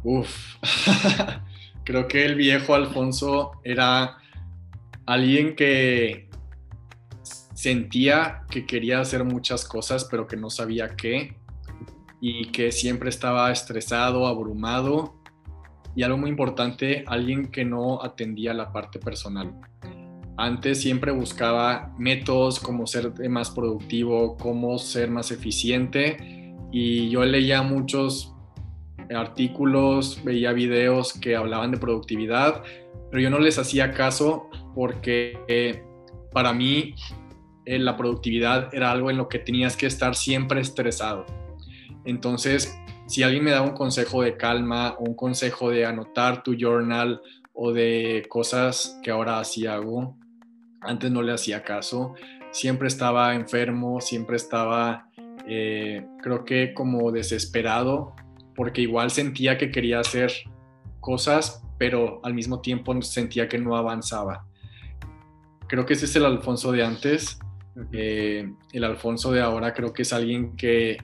Uf, 0.05 0.57
creo 1.85 2.09
que 2.09 2.25
el 2.25 2.35
viejo 2.35 2.75
Alfonso 2.75 3.53
era 3.65 4.19
alguien 5.07 5.55
que 5.55 6.29
sentía 7.55 8.43
que 8.51 8.67
quería 8.67 9.01
hacer 9.01 9.25
muchas 9.25 9.65
cosas, 9.65 10.05
pero 10.11 10.27
que 10.27 10.37
no 10.37 10.51
sabía 10.51 10.97
qué, 10.97 11.37
y 12.21 12.47
que 12.47 12.73
siempre 12.73 13.09
estaba 13.09 13.51
estresado, 13.53 14.27
abrumado, 14.27 15.15
y 15.95 16.03
algo 16.03 16.19
muy 16.19 16.31
importante, 16.31 17.05
alguien 17.07 17.51
que 17.51 17.65
no 17.65 18.03
atendía 18.03 18.55
la 18.55 18.73
parte 18.73 18.99
personal. 18.99 19.55
Antes 20.37 20.81
siempre 20.81 21.13
buscaba 21.13 21.95
métodos, 21.99 22.59
como 22.59 22.87
ser 22.87 23.13
más 23.29 23.51
productivo, 23.51 24.37
cómo 24.37 24.79
ser 24.79 25.11
más 25.11 25.31
eficiente 25.31 26.43
y 26.73 27.11
yo 27.11 27.25
leía 27.25 27.63
muchos 27.63 28.35
artículos, 29.15 30.23
veía 30.25 30.53
videos 30.53 31.13
que 31.13 31.37
hablaban 31.37 31.71
de 31.71 31.77
productividad, 31.77 32.63
pero 33.11 33.23
yo 33.23 33.31
no 33.31 33.39
les 33.39 33.59
hacía 33.59 33.93
caso 33.93 34.49
porque 34.75 35.39
eh, 35.49 35.85
para 36.33 36.55
mí 36.55 36.95
eh, 37.67 37.79
la 37.79 37.97
productividad 37.97 38.75
era 38.75 38.91
algo 38.91 39.11
en 39.11 39.19
lo 39.19 39.29
que 39.29 39.39
tenías 39.39 39.77
que 39.77 39.87
estar 39.87 40.15
siempre 40.15 40.63
estresado. 40.63 41.27
Entonces, 42.07 42.75
si 43.07 43.23
alguien 43.23 43.45
me 43.45 43.51
da 43.51 43.61
un 43.61 43.73
consejo 43.73 44.23
de 44.23 44.39
calma 44.39 44.97
o 44.99 45.05
un 45.05 45.15
consejo 45.15 45.71
de 45.71 45.85
anotar 45.85 46.43
tu 46.43 46.55
journal 46.55 47.21
o 47.53 47.73
de 47.73 48.25
cosas 48.31 48.99
que 49.03 49.11
ahora 49.11 49.39
así 49.39 49.67
hago, 49.67 50.17
antes 50.83 51.11
no 51.11 51.23
le 51.23 51.33
hacía 51.33 51.63
caso, 51.63 52.15
siempre 52.51 52.89
estaba 52.89 53.35
enfermo, 53.35 54.01
siempre 54.01 54.37
estaba, 54.37 55.09
eh, 55.47 56.07
creo 56.23 56.45
que 56.45 56.75
como 56.75 57.11
desesperado, 57.11 58.15
porque 58.55 58.83
igual 58.83 59.11
sentía 59.11 59.59
que 59.59 59.71
quería 59.71 60.01
hacer 60.01 60.33
cosas, 61.01 61.65
pero 61.79 62.21
al 62.23 62.35
mismo 62.35 62.61
tiempo 62.61 63.01
sentía 63.03 63.49
que 63.49 63.59
no 63.59 63.77
avanzaba. 63.77 64.47
Creo 65.67 65.87
que 65.87 65.95
ese 65.95 66.05
es 66.05 66.15
el 66.17 66.27
Alfonso 66.27 66.71
de 66.71 66.85
antes. 66.85 67.39
Eh, 67.93 68.53
el 68.73 68.85
Alfonso 68.85 69.33
de 69.33 69.41
ahora 69.41 69.73
creo 69.73 69.93
que 69.93 70.03
es 70.03 70.13
alguien 70.13 70.55
que, 70.55 70.99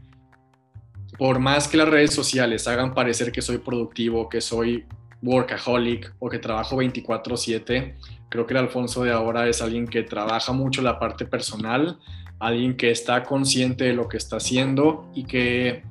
por 1.19 1.38
más 1.38 1.67
que 1.67 1.79
las 1.79 1.88
redes 1.88 2.12
sociales 2.12 2.69
hagan 2.69 2.95
parecer 2.95 3.33
que 3.33 3.41
soy 3.41 3.59
productivo, 3.59 4.29
que 4.29 4.43
soy 4.43 4.87
workaholic 5.22 6.14
o 6.18 6.28
que 6.28 6.38
trabajo 6.38 6.76
24/7, 6.76 7.94
Creo 8.28 8.46
que 8.46 8.52
el 8.52 8.59
Alfonso 8.59 9.04
de 9.04 9.12
ahora 9.12 9.48
es 9.48 9.62
alguien 9.62 9.87
que 9.87 10.02
trabaja 10.02 10.52
mucho 10.52 10.83
la 10.83 10.98
parte 10.98 11.24
personal, 11.24 11.98
alguien 12.38 12.76
que 12.76 12.90
está 12.90 13.24
consciente 13.24 13.85
de 13.85 13.94
lo 13.94 14.09
que 14.09 14.18
está 14.18 14.37
haciendo 14.37 15.11
y 15.14 15.24
que 15.24 15.83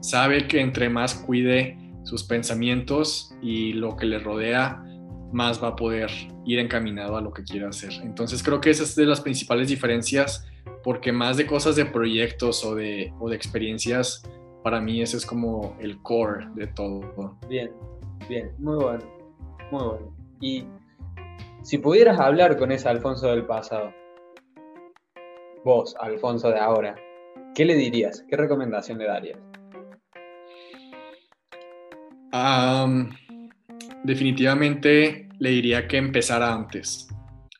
sabe 0.00 0.48
que 0.48 0.60
entre 0.60 0.88
más 0.88 1.14
cuide 1.14 1.78
sus 2.02 2.24
pensamientos 2.24 3.34
y 3.40 3.74
lo 3.74 3.96
que 3.96 4.06
le 4.06 4.18
rodea, 4.18 4.82
más 5.32 5.62
va 5.62 5.68
a 5.68 5.76
poder 5.76 6.10
ir 6.46 6.58
encaminado 6.58 7.16
a 7.16 7.20
lo 7.20 7.32
que 7.32 7.44
quiere 7.44 7.66
hacer. 7.66 7.92
Entonces 8.02 8.42
creo 8.42 8.60
que 8.60 8.70
esa 8.70 8.82
es 8.82 8.96
de 8.96 9.06
las 9.06 9.20
principales 9.20 9.68
diferencias, 9.68 10.48
porque 10.82 11.12
más 11.12 11.36
de 11.36 11.46
cosas 11.46 11.76
de 11.76 11.84
proyectos 11.84 12.64
o 12.64 12.74
de, 12.74 13.12
o 13.20 13.28
de 13.28 13.36
experiencias, 13.36 14.22
para 14.64 14.80
mí 14.80 15.00
ese 15.00 15.18
es 15.18 15.26
como 15.26 15.76
el 15.80 15.98
core 16.02 16.48
de 16.54 16.66
todo. 16.66 17.38
Bien, 17.48 17.70
bien, 18.28 18.52
muy 18.58 18.76
bueno, 18.76 19.04
muy 19.70 19.82
bueno. 19.82 20.16
Y 20.40 20.64
si 21.62 21.78
pudieras 21.78 22.18
hablar 22.18 22.56
con 22.56 22.72
ese 22.72 22.88
Alfonso 22.88 23.28
del 23.28 23.44
pasado, 23.44 23.92
vos, 25.64 25.94
Alfonso 26.00 26.50
de 26.50 26.58
ahora, 26.58 26.96
¿qué 27.54 27.64
le 27.64 27.74
dirías? 27.74 28.24
¿Qué 28.28 28.36
recomendación 28.36 28.98
le 28.98 29.06
darías? 29.06 29.38
definitivamente 34.04 35.28
le 35.38 35.50
diría 35.50 35.88
que 35.88 35.96
empezara 35.96 36.54
antes. 36.54 37.08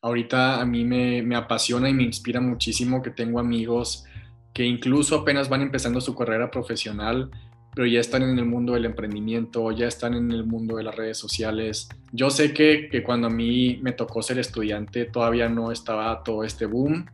Ahorita 0.03 0.61
a 0.61 0.65
mí 0.65 0.85
me, 0.85 1.23
me 1.23 1.37
apasiona 1.37 1.89
y 1.89 1.95
me 1.95 2.05
inspira 2.05 2.41
muchísimo 2.41 3.03
que 3.03 3.11
tengo 3.11 3.41
amigos 3.41 4.05
que 4.53 4.65
incluso 4.65 5.17
apenas 5.17 5.49
van 5.49 5.63
empezando 5.63 6.01
su 6.01 6.15
carrera 6.15 6.51
profesional 6.51 7.31
pero 7.75 7.87
ya 7.87 8.01
están 8.01 8.23
en 8.23 8.39
el 8.39 8.45
mundo 8.45 8.75
del 8.75 8.85
emprendimiento, 8.85 9.71
ya 9.71 9.87
están 9.87 10.15
en 10.15 10.33
el 10.33 10.45
mundo 10.45 10.77
de 10.77 10.83
las 10.83 10.97
redes 10.97 11.19
sociales. 11.19 11.89
Yo 12.13 12.31
sé 12.31 12.53
que, 12.53 12.89
que 12.91 13.03
cuando 13.03 13.29
a 13.29 13.31
mí 13.31 13.79
me 13.83 13.93
tocó 13.93 14.23
ser 14.23 14.39
estudiante 14.39 15.05
todavía 15.05 15.49
no 15.49 15.71
estaba 15.71 16.23
todo 16.23 16.45
este 16.45 16.67
boom, 16.67 17.07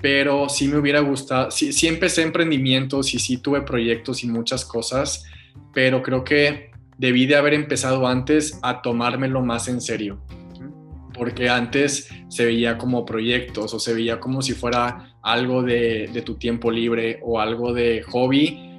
pero 0.00 0.48
sí 0.48 0.68
me 0.68 0.78
hubiera 0.78 1.00
gustado, 1.00 1.50
sí, 1.50 1.72
sí 1.72 1.88
empecé 1.88 2.22
emprendimientos 2.22 3.12
y 3.14 3.18
sí 3.18 3.38
tuve 3.38 3.62
proyectos 3.62 4.22
y 4.22 4.28
muchas 4.28 4.64
cosas, 4.64 5.24
pero 5.74 6.02
creo 6.02 6.24
que 6.24 6.70
debí 6.96 7.26
de 7.26 7.36
haber 7.36 7.54
empezado 7.54 8.06
antes 8.06 8.58
a 8.62 8.82
tomármelo 8.82 9.42
más 9.42 9.68
en 9.68 9.80
serio 9.80 10.22
porque 11.12 11.50
antes 11.50 12.08
se 12.28 12.46
veía 12.46 12.78
como 12.78 13.04
proyectos 13.04 13.74
o 13.74 13.78
se 13.78 13.92
veía 13.92 14.20
como 14.20 14.40
si 14.40 14.54
fuera 14.54 15.16
algo 15.22 15.62
de, 15.62 16.08
de, 16.10 16.22
tu 16.22 16.36
tiempo 16.36 16.70
libre 16.70 17.18
o 17.22 17.38
algo 17.40 17.74
de 17.74 18.02
hobby 18.04 18.69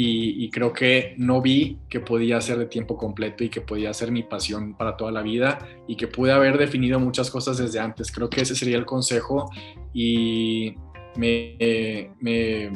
y, 0.00 0.50
creo 0.50 0.72
que 0.72 1.14
no 1.16 1.42
vi 1.42 1.78
que 1.88 1.98
podía 1.98 2.40
ser 2.40 2.58
de 2.58 2.66
tiempo 2.66 2.96
completo 2.96 3.42
y 3.42 3.48
que 3.48 3.60
podía 3.60 3.92
ser 3.92 4.12
mi 4.12 4.22
pasión 4.22 4.76
para 4.76 4.96
toda 4.96 5.10
la 5.10 5.22
vida 5.22 5.58
y 5.88 5.96
que 5.96 6.06
pude 6.06 6.30
haber 6.30 6.56
definido 6.56 7.00
muchas 7.00 7.30
cosas 7.30 7.58
desde 7.58 7.80
antes. 7.80 8.12
Creo 8.12 8.30
que 8.30 8.42
ese 8.42 8.54
sería 8.54 8.76
el 8.76 8.86
consejo 8.86 9.50
y 9.92 10.74
me, 11.16 11.56
me, 12.20 12.70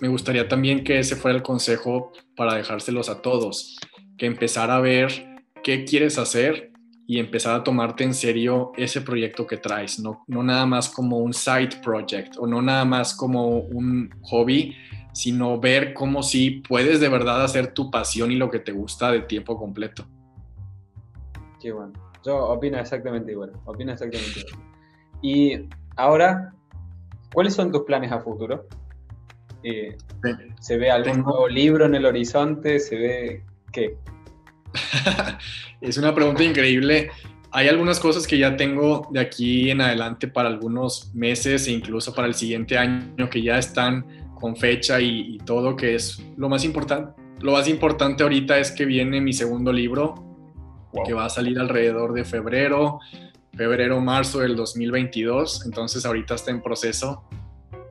me 0.00 0.08
gustaría 0.08 0.46
también 0.46 0.84
que 0.84 0.98
ese 0.98 1.16
fuera 1.16 1.34
el 1.34 1.42
consejo 1.42 2.12
para 2.36 2.56
dejárselos 2.56 3.08
a 3.08 3.22
todos, 3.22 3.78
que 4.18 4.26
empezar 4.26 4.70
a 4.70 4.80
ver 4.80 5.42
qué 5.62 5.86
quieres 5.86 6.18
hacer 6.18 6.73
y 7.06 7.18
empezar 7.18 7.54
a 7.54 7.64
tomarte 7.64 8.04
en 8.04 8.14
serio 8.14 8.72
ese 8.76 9.00
proyecto 9.00 9.46
que 9.46 9.58
traes, 9.58 9.98
no, 9.98 10.24
no 10.26 10.42
nada 10.42 10.64
más 10.66 10.88
como 10.88 11.18
un 11.18 11.34
side 11.34 11.80
project 11.82 12.36
o 12.38 12.46
no 12.46 12.62
nada 12.62 12.84
más 12.84 13.14
como 13.14 13.58
un 13.58 14.10
hobby, 14.22 14.74
sino 15.12 15.60
ver 15.60 15.94
cómo 15.94 16.22
sí 16.22 16.62
puedes 16.66 17.00
de 17.00 17.08
verdad 17.08 17.44
hacer 17.44 17.72
tu 17.72 17.90
pasión 17.90 18.32
y 18.32 18.36
lo 18.36 18.50
que 18.50 18.58
te 18.58 18.72
gusta 18.72 19.12
de 19.12 19.20
tiempo 19.20 19.56
completo. 19.56 20.06
Qué 21.60 21.72
bueno. 21.72 21.92
Yo 22.24 22.36
opino 22.48 22.78
exactamente 22.78 23.32
igual. 23.32 23.52
Opino 23.64 23.92
exactamente 23.92 24.40
igual. 24.40 24.64
Y 25.22 25.68
ahora, 25.96 26.52
¿cuáles 27.32 27.54
son 27.54 27.70
tus 27.70 27.82
planes 27.82 28.12
a 28.12 28.20
futuro? 28.20 28.66
Eh, 29.62 29.96
¿Se 30.60 30.76
ve 30.76 30.90
algún 30.90 31.22
nuevo 31.22 31.48
libro 31.48 31.86
en 31.86 31.94
el 31.94 32.06
horizonte? 32.06 32.80
¿Se 32.80 32.96
ve 32.96 33.42
qué? 33.72 33.96
es 35.80 35.98
una 35.98 36.14
pregunta 36.14 36.42
increíble. 36.44 37.10
Hay 37.50 37.68
algunas 37.68 38.00
cosas 38.00 38.26
que 38.26 38.36
ya 38.36 38.56
tengo 38.56 39.08
de 39.12 39.20
aquí 39.20 39.70
en 39.70 39.80
adelante 39.80 40.26
para 40.26 40.48
algunos 40.48 41.14
meses 41.14 41.68
e 41.68 41.72
incluso 41.72 42.12
para 42.12 42.26
el 42.26 42.34
siguiente 42.34 42.76
año 42.76 43.30
que 43.30 43.42
ya 43.42 43.58
están 43.58 44.04
con 44.40 44.56
fecha 44.56 45.00
y, 45.00 45.38
todo, 45.38 45.76
que 45.76 45.94
es 45.94 46.20
lo 46.36 46.48
más 46.48 46.64
importante. 46.64 47.12
Lo 47.40 47.52
más 47.52 47.68
importante 47.68 48.22
ahorita 48.22 48.58
es 48.58 48.72
que 48.72 48.84
viene 48.84 49.20
mi 49.20 49.32
segundo 49.32 49.72
libro, 49.72 50.14
que 51.06 51.12
va 51.12 51.26
a 51.26 51.28
salir 51.28 51.58
alrededor 51.58 52.12
de 52.12 52.24
febrero, 52.24 52.98
febrero, 53.56 54.00
marzo 54.00 54.40
del 54.40 54.56
2022. 54.56 55.64
Entonces 55.64 56.04
ahorita 56.04 56.34
está 56.34 56.50
en 56.50 56.60
proceso. 56.60 57.24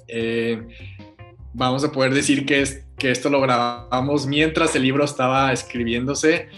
Eh, 0.08 0.62
vamos 1.54 1.84
a 1.84 1.92
poder 1.92 2.14
decir 2.14 2.46
que, 2.46 2.62
es, 2.62 2.86
que 2.98 3.12
esto 3.12 3.30
lo 3.30 3.40
grabamos 3.40 4.28
mientras 4.28 4.76
el 4.76 4.84
libro 4.84 5.06
estaba 5.06 5.54
escribiéndose. 5.54 6.50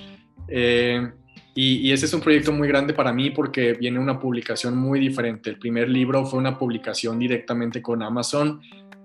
Eh, 0.47 1.12
y, 1.58 1.91
ese 1.93 2.05
es 2.05 2.13
un 2.13 2.19
proyecto 2.19 2.51
muy 2.51 2.67
grande 2.67 2.93
para 2.93 3.13
mí 3.13 3.29
porque 3.29 3.73
viene 3.73 3.97
una 3.97 4.19
publicación 4.19 4.77
muy 4.77 4.99
diferente. 4.99 5.49
El 5.49 5.58
primer 5.58 5.89
libro 5.89 6.25
fue 6.25 6.38
una 6.38 6.58
publicación 6.58 7.17
directamente 7.17 7.81
con 7.81 8.03
Amazon 8.03 8.62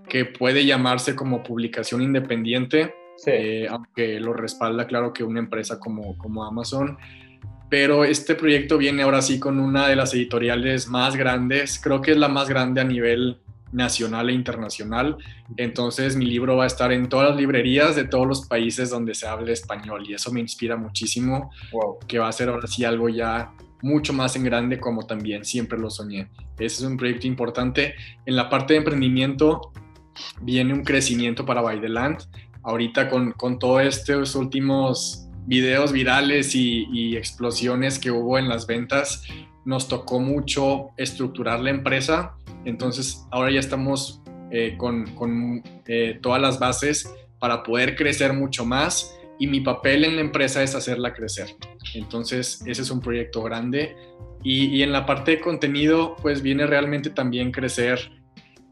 que 0.09 0.25
puede 0.25 0.67
llamarse 0.67 1.15
como 1.15 1.45
publicación 1.45 2.03
independiente, 2.03 2.93
eh, 3.27 3.69
aunque 3.71 4.19
lo 4.19 4.33
respalda 4.33 4.89
claro 4.89 5.13
que 5.13 5.23
una 5.23 5.39
empresa 5.39 5.79
como, 5.79 6.19
como 6.19 6.45
Amazon. 6.45 6.99
Pero 7.69 8.05
este 8.05 8.35
proyecto 8.35 8.79
viene 8.79 9.05
ahora 9.05 9.23
sí 9.23 9.39
con 9.39 9.61
una 9.61 9.87
de 9.87 9.95
las 9.95 10.13
editoriales 10.13 10.89
más 10.89 11.15
grandes, 11.15 11.79
creo 11.81 12.03
que 12.03 12.11
es 12.11 12.17
la 12.17 12.27
más 12.27 12.49
grande 12.49 12.81
a 12.81 12.85
nivel 12.85 13.39
nacional 13.73 14.31
e 14.31 14.33
internacional. 14.33 15.17
Entonces 15.57 16.17
mi 16.17 16.27
libro 16.27 16.57
va 16.57 16.65
a 16.65 16.67
estar 16.67 16.93
en 16.93 17.09
todas 17.09 17.31
las 17.31 17.39
librerías 17.39 17.97
de 17.97 18.05
todos 18.05 18.27
los 18.27 18.47
países 18.47 18.91
donde 18.91 19.15
se 19.15 19.27
hable 19.27 19.53
español 19.53 20.05
y 20.09 20.15
eso 20.15 20.33
me 20.33 20.41
inspira 20.41 20.77
muchísimo, 20.77 21.51
que 22.07 22.19
va 22.19 22.29
a 22.29 22.33
ser 22.33 22.49
ahora 22.49 22.67
sí 22.67 22.85
algo 22.85 23.09
ya 23.09 23.53
mucho 23.83 24.13
más 24.13 24.37
en 24.37 24.45
grande 24.45 24.79
como 24.79 25.07
también 25.07 25.45
siempre 25.45 25.79
lo 25.79 25.91
soñé. 25.91 26.29
Ese 26.59 26.83
es 26.83 26.83
un 26.83 26.97
proyecto 26.97 27.27
importante. 27.27 27.95
En 28.27 28.37
la 28.37 28.49
parte 28.51 28.75
de 28.75 28.79
emprendimiento 28.79 29.73
viene 30.43 30.75
un 30.75 30.85
crecimiento 30.85 31.47
para 31.47 31.63
By 31.63 31.81
the 31.81 31.89
Land. 31.89 32.19
Ahorita 32.63 33.09
con, 33.09 33.33
con 33.33 33.59
todos 33.59 33.83
estos 33.83 34.35
últimos 34.35 35.27
videos 35.47 35.93
virales 35.93 36.55
y, 36.55 36.87
y 36.93 37.17
explosiones 37.17 37.99
que 37.99 38.11
hubo 38.11 38.39
en 38.39 38.49
las 38.49 38.67
ventas, 38.67 39.25
nos 39.65 39.89
tocó 39.89 40.21
mucho 40.21 40.91
estructurar 40.97 41.61
la 41.61 41.71
empresa 41.71 42.37
entonces, 42.65 43.27
ahora 43.31 43.51
ya 43.51 43.61
estamos 43.61 44.21
eh, 44.51 44.77
con, 44.77 45.63
eh, 45.87 46.19
todas 46.21 46.41
las 46.41 46.59
bases 46.59 47.13
para 47.39 47.63
poder 47.63 47.97
crecer 47.97 48.33
mucho 48.33 48.65
más 48.65 49.17
y 49.39 49.47
mi 49.47 49.61
papel 49.61 50.05
en 50.05 50.17
la 50.17 50.23
empresa 50.23 50.63
es 50.63 50.75
hacerla 50.75 51.15
crecer. 51.15 51.49
Entonces, 51.95 52.63
ese 52.67 52.83
es 52.83 52.91
un 52.91 53.01
proyecto 53.01 53.43
grande. 53.43 53.97
Y, 54.43 54.83
en 54.83 54.93
la 54.93 55.05
parte 55.05 55.33
de 55.33 55.41
contenido, 55.41 56.17
pues 56.23 56.43
viene 56.43 56.67
realmente 56.67 57.11
también 57.11 57.53
crecer 57.53 58.11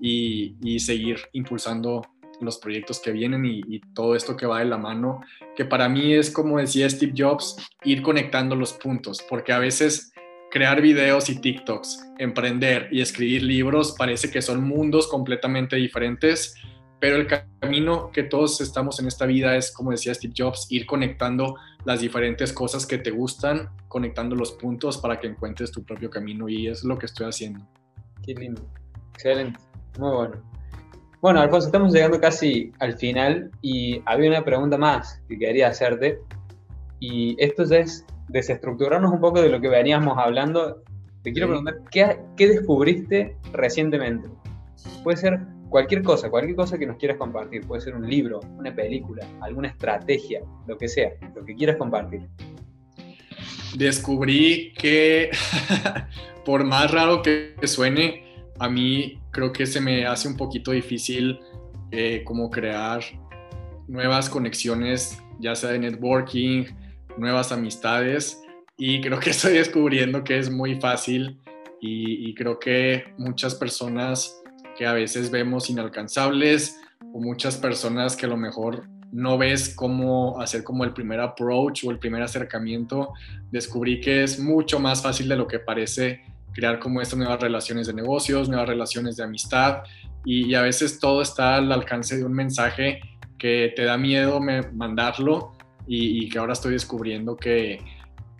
y, 0.00 0.78
seguir 0.78 1.18
impulsando 1.32 2.02
los 2.40 2.58
proyectos 2.58 3.00
que 3.00 3.10
vienen 3.10 3.44
y, 3.44 3.60
y, 3.66 3.80
todo 3.94 4.14
esto 4.14 4.36
que 4.36 4.46
va 4.46 4.60
de 4.60 4.66
la 4.66 4.78
mano, 4.78 5.20
que 5.56 5.64
para 5.64 5.88
mí 5.88 6.14
es 6.14 6.30
como 6.30 6.58
decía 6.58 6.88
Steve 6.88 7.12
Jobs, 7.16 7.56
ir 7.84 8.00
conectando 8.00 8.54
los 8.54 8.72
puntos, 8.74 9.22
porque 9.28 9.52
a 9.52 9.58
veces 9.58 10.07
crear 10.50 10.80
videos 10.80 11.28
y 11.28 11.40
TikToks, 11.40 12.12
emprender 12.18 12.88
y 12.90 13.00
escribir 13.00 13.42
libros 13.42 13.94
parece 13.98 14.30
que 14.30 14.42
son 14.42 14.66
mundos 14.66 15.06
completamente 15.08 15.76
diferentes, 15.76 16.54
pero 17.00 17.16
el 17.16 17.28
camino 17.60 18.10
que 18.12 18.24
todos 18.24 18.60
estamos 18.60 18.98
en 18.98 19.06
esta 19.06 19.26
vida 19.26 19.56
es, 19.56 19.70
como 19.70 19.90
decía 19.90 20.14
Steve 20.14 20.34
Jobs, 20.36 20.66
ir 20.70 20.86
conectando 20.86 21.56
las 21.84 22.00
diferentes 22.00 22.52
cosas 22.52 22.86
que 22.86 22.98
te 22.98 23.10
gustan, 23.10 23.68
conectando 23.88 24.34
los 24.34 24.52
puntos 24.52 24.98
para 24.98 25.20
que 25.20 25.28
encuentres 25.28 25.70
tu 25.70 25.84
propio 25.84 26.10
camino 26.10 26.48
y 26.48 26.66
es 26.66 26.82
lo 26.82 26.98
que 26.98 27.06
estoy 27.06 27.26
haciendo. 27.28 27.66
Qué 28.24 28.34
lindo, 28.34 28.62
excelente, 29.14 29.60
muy 29.98 30.10
bueno. 30.10 30.42
Bueno, 31.20 31.40
Alfonso, 31.40 31.66
estamos 31.66 31.92
llegando 31.92 32.20
casi 32.20 32.72
al 32.78 32.96
final 32.96 33.50
y 33.60 34.00
había 34.06 34.30
una 34.30 34.44
pregunta 34.44 34.78
más 34.78 35.20
que 35.28 35.38
quería 35.38 35.68
hacerte 35.68 36.20
y 37.00 37.36
esto 37.42 37.64
es 37.64 38.04
desestructurarnos 38.28 39.12
un 39.12 39.20
poco 39.20 39.40
de 39.40 39.48
lo 39.48 39.60
que 39.60 39.68
veníamos 39.68 40.18
hablando, 40.18 40.82
te 41.22 41.32
quiero 41.32 41.48
preguntar, 41.48 41.76
¿qué, 41.90 42.18
¿qué, 42.36 42.48
descubriste 42.48 43.36
recientemente? 43.52 44.28
Puede 45.02 45.16
ser 45.16 45.40
cualquier 45.68 46.02
cosa, 46.02 46.30
cualquier 46.30 46.56
cosa 46.56 46.78
que 46.78 46.86
nos 46.86 46.96
quieras 46.96 47.18
compartir. 47.18 47.66
Puede 47.66 47.82
ser 47.82 47.94
un 47.94 48.08
libro, 48.08 48.40
una 48.56 48.74
película, 48.74 49.26
alguna 49.40 49.68
estrategia, 49.68 50.40
lo 50.66 50.78
que 50.78 50.88
sea, 50.88 51.12
lo 51.34 51.44
que 51.44 51.54
quieras 51.54 51.76
compartir. 51.76 52.22
Descubrí 53.76 54.72
que, 54.78 55.30
por 56.44 56.64
más 56.64 56.90
raro 56.90 57.22
que 57.22 57.54
suene, 57.64 58.24
a 58.58 58.68
mí 58.68 59.20
creo 59.30 59.52
que 59.52 59.66
se 59.66 59.80
me 59.80 60.06
hace 60.06 60.28
un 60.28 60.36
poquito 60.36 60.72
difícil 60.72 61.38
eh, 61.90 62.22
como 62.24 62.50
crear 62.50 63.00
nuevas 63.86 64.28
conexiones, 64.28 65.22
ya 65.38 65.54
sea 65.54 65.70
de 65.70 65.78
networking, 65.78 66.64
nuevas 67.18 67.52
amistades 67.52 68.42
y 68.76 69.00
creo 69.00 69.18
que 69.18 69.30
estoy 69.30 69.54
descubriendo 69.54 70.24
que 70.24 70.38
es 70.38 70.50
muy 70.50 70.80
fácil 70.80 71.38
y, 71.80 72.34
creo 72.34 72.58
que 72.58 73.04
muchas 73.18 73.54
personas 73.54 74.42
que 74.76 74.84
a 74.84 74.92
veces 74.92 75.30
vemos 75.30 75.70
inalcanzables 75.70 76.80
o 77.12 77.20
muchas 77.20 77.56
personas 77.56 78.16
que 78.16 78.26
a 78.26 78.28
lo 78.28 78.36
mejor 78.36 78.88
no 79.12 79.38
ves 79.38 79.74
cómo 79.74 80.40
hacer 80.40 80.64
como 80.64 80.84
el 80.84 80.92
primer 80.92 81.20
approach 81.20 81.84
o 81.84 81.90
el 81.90 81.98
primer 81.98 82.22
acercamiento, 82.22 83.12
descubrí 83.50 84.00
que 84.00 84.24
es 84.24 84.38
mucho 84.40 84.80
más 84.80 85.02
fácil 85.02 85.28
de 85.28 85.36
lo 85.36 85.46
que 85.46 85.60
parece 85.60 86.20
crear 86.52 86.78
como 86.80 87.00
estas 87.00 87.18
nuevas 87.18 87.40
relaciones 87.40 87.86
de 87.86 87.94
negocios, 87.94 88.48
nuevas 88.48 88.68
relaciones 88.68 89.16
de 89.16 89.24
amistad 89.24 89.82
y, 90.24 90.54
a 90.54 90.62
veces 90.62 90.98
todo 90.98 91.22
está 91.22 91.56
al 91.56 91.70
alcance 91.70 92.16
de 92.16 92.24
un 92.24 92.32
mensaje 92.32 93.00
que 93.38 93.72
te 93.76 93.84
da 93.84 93.96
miedo 93.96 94.40
mandarlo 94.72 95.52
y, 95.88 96.28
que 96.28 96.38
ahora 96.38 96.52
estoy 96.52 96.72
descubriendo 96.72 97.36
que, 97.36 97.80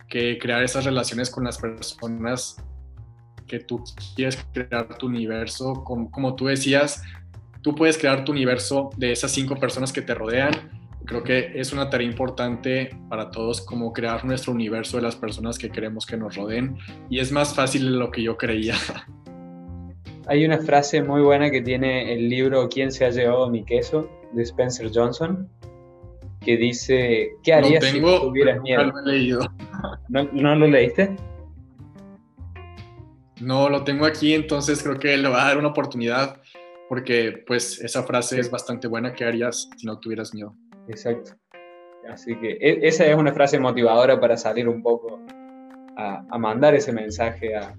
crear 0.07 0.63
esas 0.63 0.85
relaciones 0.85 1.29
con 1.29 1.43
las 1.43 1.57
personas 1.57 2.57
que 3.47 3.59
tú 3.59 3.83
quieres 4.15 4.43
crear 4.53 4.97
tu 4.97 5.07
universo, 5.07 5.83
como, 5.83 6.09
como 6.09 6.35
tú 6.35 6.45
decías, 6.45 7.03
tú 7.61 7.75
puedes 7.75 7.97
crear 7.97 8.23
tu 8.23 8.31
universo 8.31 8.89
de 8.97 9.11
esas 9.11 9.31
cinco 9.31 9.55
personas 9.55 9.91
que 9.91 10.01
te 10.01 10.13
rodean. 10.13 10.51
Creo 11.05 11.23
que 11.23 11.51
es 11.55 11.73
una 11.73 11.89
tarea 11.89 12.07
importante 12.07 12.95
para 13.09 13.31
todos 13.31 13.61
como 13.61 13.93
crear 13.93 14.23
nuestro 14.25 14.53
universo 14.53 14.97
de 14.97 15.03
las 15.03 15.15
personas 15.15 15.57
que 15.57 15.69
queremos 15.69 16.05
que 16.05 16.17
nos 16.17 16.35
rodeen 16.35 16.77
y 17.09 17.19
es 17.19 17.31
más 17.31 17.55
fácil 17.55 17.85
de 17.85 17.97
lo 17.97 18.11
que 18.11 18.21
yo 18.21 18.37
creía. 18.37 18.75
Hay 20.27 20.45
una 20.45 20.59
frase 20.59 21.01
muy 21.01 21.21
buena 21.21 21.49
que 21.49 21.61
tiene 21.61 22.13
el 22.13 22.29
libro 22.29 22.69
¿Quién 22.69 22.91
se 22.91 23.05
ha 23.05 23.09
llevado 23.09 23.49
mi 23.49 23.63
queso? 23.63 24.07
de 24.33 24.43
Spencer 24.43 24.91
Johnson, 24.93 25.49
que 26.41 26.57
dice, 26.57 27.35
¿qué 27.43 27.53
harías 27.53 27.83
si 27.83 27.99
tuvieras 28.01 28.61
miedo? 28.61 28.85
No 28.85 28.91
lo 28.91 28.99
he 28.99 29.13
leído. 29.13 29.39
¿No, 30.09 30.55
lo 30.55 30.67
leíste? 30.67 31.15
No, 33.41 33.69
lo 33.69 33.83
tengo 33.83 34.05
aquí, 34.05 34.33
entonces 34.33 34.81
creo 34.83 34.97
que 34.99 35.15
le 35.17 35.29
va 35.29 35.43
a 35.43 35.47
dar 35.49 35.57
una 35.57 35.69
oportunidad 35.69 36.41
porque 36.87 37.43
pues 37.45 37.79
esa 37.81 38.03
frase 38.03 38.39
es 38.39 38.49
bastante 38.49 38.87
buena. 38.87 39.13
¿Qué 39.13 39.23
harías 39.23 39.69
si 39.77 39.85
no 39.85 39.99
tuvieras 39.99 40.33
miedo? 40.33 40.55
Exacto. 40.87 41.33
Así 42.11 42.35
que 42.37 42.53
e, 42.53 42.79
esa 42.87 43.05
es 43.05 43.15
una 43.15 43.33
frase 43.33 43.59
motivadora 43.59 44.19
para 44.19 44.35
salir 44.35 44.67
un 44.67 44.81
poco 44.81 45.19
a, 45.95 46.37
mandar 46.37 46.73
ese 46.73 46.91
mensaje, 46.91 47.55
a, 47.55 47.75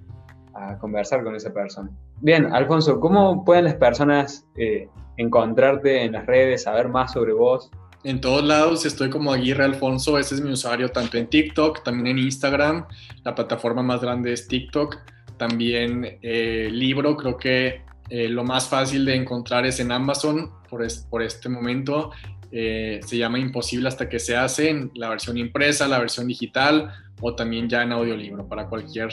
conversar 0.79 1.25
con 1.25 1.35
esa 1.35 1.53
persona. 1.53 1.91
Bien, 2.21 2.53
Alfonso, 2.53 3.01
¿cómo 3.01 3.45
pueden 3.45 3.65
las 3.65 3.77
personas 3.77 4.47
eh, 4.57 4.89
encontrarte 5.17 6.05
en 6.05 6.13
las 6.13 6.27
redes, 6.27 6.65
saber 6.65 6.89
más 6.89 7.13
sobre 7.13 7.33
vos? 7.33 7.71
En 8.03 8.21
todos 8.21 8.43
lados 8.43 8.87
estoy 8.87 9.11
como 9.11 9.33
Aguirre 9.33 9.65
Alfonso, 9.65 10.19
ese 10.19 10.35
es 10.35 10.41
mi 10.41 10.51
usuario 10.51 10.91
tanto 10.91 11.19
en 11.19 11.27
TikTok, 11.27 11.85
también 11.85 12.19
en 12.19 12.25
Instagram, 12.25 12.87
la 13.25 13.35
plataforma 13.35 13.83
más 13.83 14.01
grande 14.01 14.33
es 14.33 14.49
TikTok, 14.49 14.97
también 15.37 16.19
eh, 16.23 16.71
libro, 16.73 17.17
creo 17.17 17.37
que 17.37 17.83
eh, 18.09 18.29
lo 18.29 18.43
más 18.43 18.69
fácil 18.69 19.05
de 19.05 19.17
encontrar 19.17 19.67
es 19.67 19.81
en 19.81 19.93
Amazon 19.93 20.51
por, 20.71 20.83
por 21.11 21.23
este 21.23 21.51
momento, 21.51 22.11
eh, 22.53 23.01
se 23.05 23.19
llama 23.19 23.39
Imposible 23.39 23.89
hasta 23.89 24.09
que 24.09 24.19
se 24.19 24.35
hace, 24.35 24.71
en 24.71 24.91
la 24.95 25.11
versión 25.11 25.37
impresa, 25.37 25.87
la 25.87 25.99
versión 25.99 26.27
digital 26.27 26.93
o 27.21 27.35
también 27.35 27.69
ya 27.69 27.83
en 27.83 27.93
audiolibro, 27.93 28.49
para 28.49 28.67
cualquier 28.67 29.11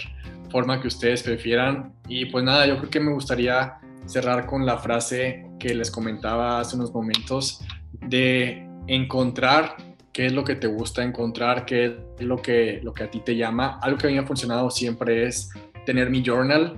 forma 0.49 0.81
que 0.81 0.87
ustedes 0.87 1.23
prefieran. 1.23 1.93
Y 2.07 2.25
pues 2.25 2.43
nada, 2.43 2.65
yo 2.65 2.77
creo 2.77 2.89
que 2.89 2.99
me 3.01 3.11
gustaría 3.11 3.79
cerrar 4.05 4.45
con 4.45 4.65
la 4.65 4.77
frase 4.77 5.45
que 5.59 5.75
les 5.75 5.91
comentaba 5.91 6.61
hace 6.61 6.77
unos 6.77 6.93
momentos 6.93 7.61
de 8.01 8.66
encontrar 8.87 9.75
qué 10.13 10.25
es 10.25 10.33
lo 10.33 10.43
que 10.43 10.55
te 10.55 10.67
gusta, 10.67 11.03
encontrar 11.03 11.65
qué 11.65 11.85
es 12.17 12.25
lo 12.25 12.41
que, 12.41 12.79
lo 12.81 12.93
que 12.93 13.03
a 13.03 13.11
ti 13.11 13.19
te 13.19 13.35
llama. 13.35 13.79
Algo 13.81 13.97
que 13.97 14.07
a 14.07 14.09
mí 14.09 14.15
me 14.15 14.21
ha 14.21 14.25
funcionado 14.25 14.71
siempre 14.71 15.25
es 15.27 15.51
tener 15.85 16.09
mi 16.09 16.23
journal, 16.23 16.75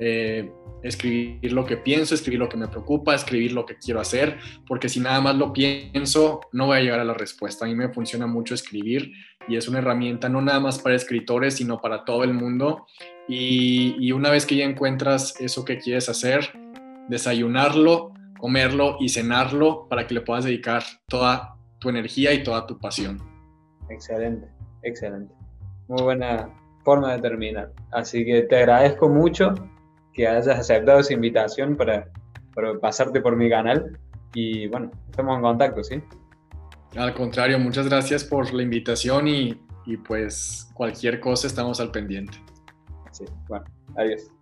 eh, 0.00 0.50
escribir 0.82 1.52
lo 1.52 1.64
que 1.64 1.76
pienso, 1.76 2.14
escribir 2.14 2.40
lo 2.40 2.48
que 2.48 2.56
me 2.56 2.66
preocupa, 2.66 3.14
escribir 3.14 3.52
lo 3.52 3.66
que 3.66 3.76
quiero 3.76 4.00
hacer, 4.00 4.38
porque 4.66 4.88
si 4.88 4.98
nada 4.98 5.20
más 5.20 5.36
lo 5.36 5.52
pienso, 5.52 6.40
no 6.52 6.66
voy 6.66 6.78
a 6.78 6.80
llegar 6.80 7.00
a 7.00 7.04
la 7.04 7.14
respuesta. 7.14 7.64
A 7.64 7.68
mí 7.68 7.74
me 7.74 7.90
funciona 7.90 8.26
mucho 8.26 8.54
escribir 8.54 9.12
y 9.46 9.56
es 9.56 9.68
una 9.68 9.78
herramienta 9.78 10.28
no 10.28 10.42
nada 10.42 10.60
más 10.60 10.78
para 10.78 10.96
escritores, 10.96 11.54
sino 11.54 11.80
para 11.80 12.04
todo 12.04 12.24
el 12.24 12.34
mundo. 12.34 12.86
Y, 13.28 13.94
y 14.00 14.12
una 14.12 14.30
vez 14.30 14.44
que 14.44 14.56
ya 14.56 14.64
encuentras 14.64 15.40
eso 15.40 15.64
que 15.64 15.78
quieres 15.78 16.08
hacer, 16.08 16.50
desayunarlo, 17.08 18.09
comerlo 18.40 18.96
y 18.98 19.08
cenarlo 19.08 19.86
para 19.88 20.06
que 20.06 20.14
le 20.14 20.20
puedas 20.22 20.44
dedicar 20.44 20.82
toda 21.08 21.56
tu 21.78 21.88
energía 21.88 22.32
y 22.32 22.42
toda 22.42 22.66
tu 22.66 22.78
pasión. 22.78 23.18
Excelente, 23.88 24.48
excelente. 24.82 25.32
Muy 25.88 26.02
buena 26.02 26.48
forma 26.84 27.12
de 27.12 27.20
terminar. 27.20 27.72
Así 27.92 28.24
que 28.24 28.42
te 28.42 28.56
agradezco 28.56 29.08
mucho 29.08 29.54
que 30.12 30.26
hayas 30.26 30.48
aceptado 30.48 31.00
esa 31.00 31.12
invitación 31.12 31.76
para 31.76 32.08
por 32.54 32.80
pasarte 32.80 33.20
por 33.20 33.36
mi 33.36 33.48
canal 33.48 33.98
y 34.34 34.66
bueno, 34.68 34.90
estamos 35.08 35.36
en 35.36 35.42
contacto, 35.42 35.84
¿sí? 35.84 36.02
Al 36.96 37.14
contrario, 37.14 37.58
muchas 37.58 37.88
gracias 37.88 38.24
por 38.24 38.52
la 38.52 38.62
invitación 38.62 39.28
y, 39.28 39.60
y 39.86 39.96
pues 39.96 40.68
cualquier 40.74 41.20
cosa 41.20 41.46
estamos 41.46 41.80
al 41.80 41.90
pendiente. 41.90 42.38
Sí, 43.12 43.24
bueno, 43.48 43.64
adiós. 43.96 44.32